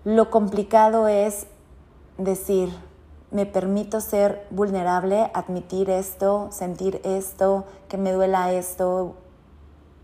lo 0.04 0.30
complicado 0.30 1.06
es 1.06 1.46
decir, 2.18 2.70
me 3.30 3.46
permito 3.46 4.00
ser 4.00 4.46
vulnerable, 4.50 5.30
admitir 5.34 5.88
esto, 5.90 6.48
sentir 6.50 7.00
esto, 7.04 7.64
que 7.88 7.96
me 7.96 8.12
duela 8.12 8.52
esto, 8.52 9.14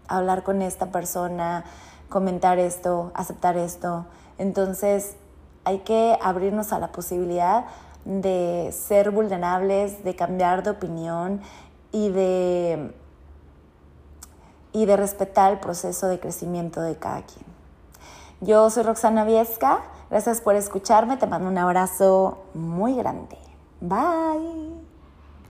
hablar 0.07 0.45
con 0.45 0.63
esta 0.63 0.93
persona, 0.93 1.65
comentar 2.09 2.59
esto, 2.59 3.11
aceptar 3.15 3.57
esto. 3.57 4.07
Entonces, 4.39 5.17
hay 5.65 5.81
que 5.81 6.17
abrirnos 6.23 6.73
a 6.73 6.79
la 6.79 6.93
posibilidad 6.93 7.65
de 8.07 8.71
ser 8.73 9.11
vulnerables, 9.11 10.05
de 10.05 10.15
cambiar 10.15 10.63
de 10.63 10.71
opinión 10.71 11.43
y 11.91 12.09
de, 12.09 12.95
y 14.73 14.87
de 14.87 14.97
respetar 14.97 15.53
el 15.53 15.59
proceso 15.59 16.07
de 16.07 16.21
crecimiento 16.21 16.81
de 16.81 16.97
cada 16.97 17.23
quien. 17.23 17.45
Yo 18.41 18.71
soy 18.71 18.85
Roxana 18.85 19.25
Viesca, 19.25 19.81
gracias 20.09 20.41
por 20.41 20.55
escucharme, 20.55 21.17
te 21.17 21.27
mando 21.27 21.49
un 21.49 21.59
abrazo 21.59 22.45
muy 22.55 22.95
grande. 22.95 23.37
Bye. 23.81 24.76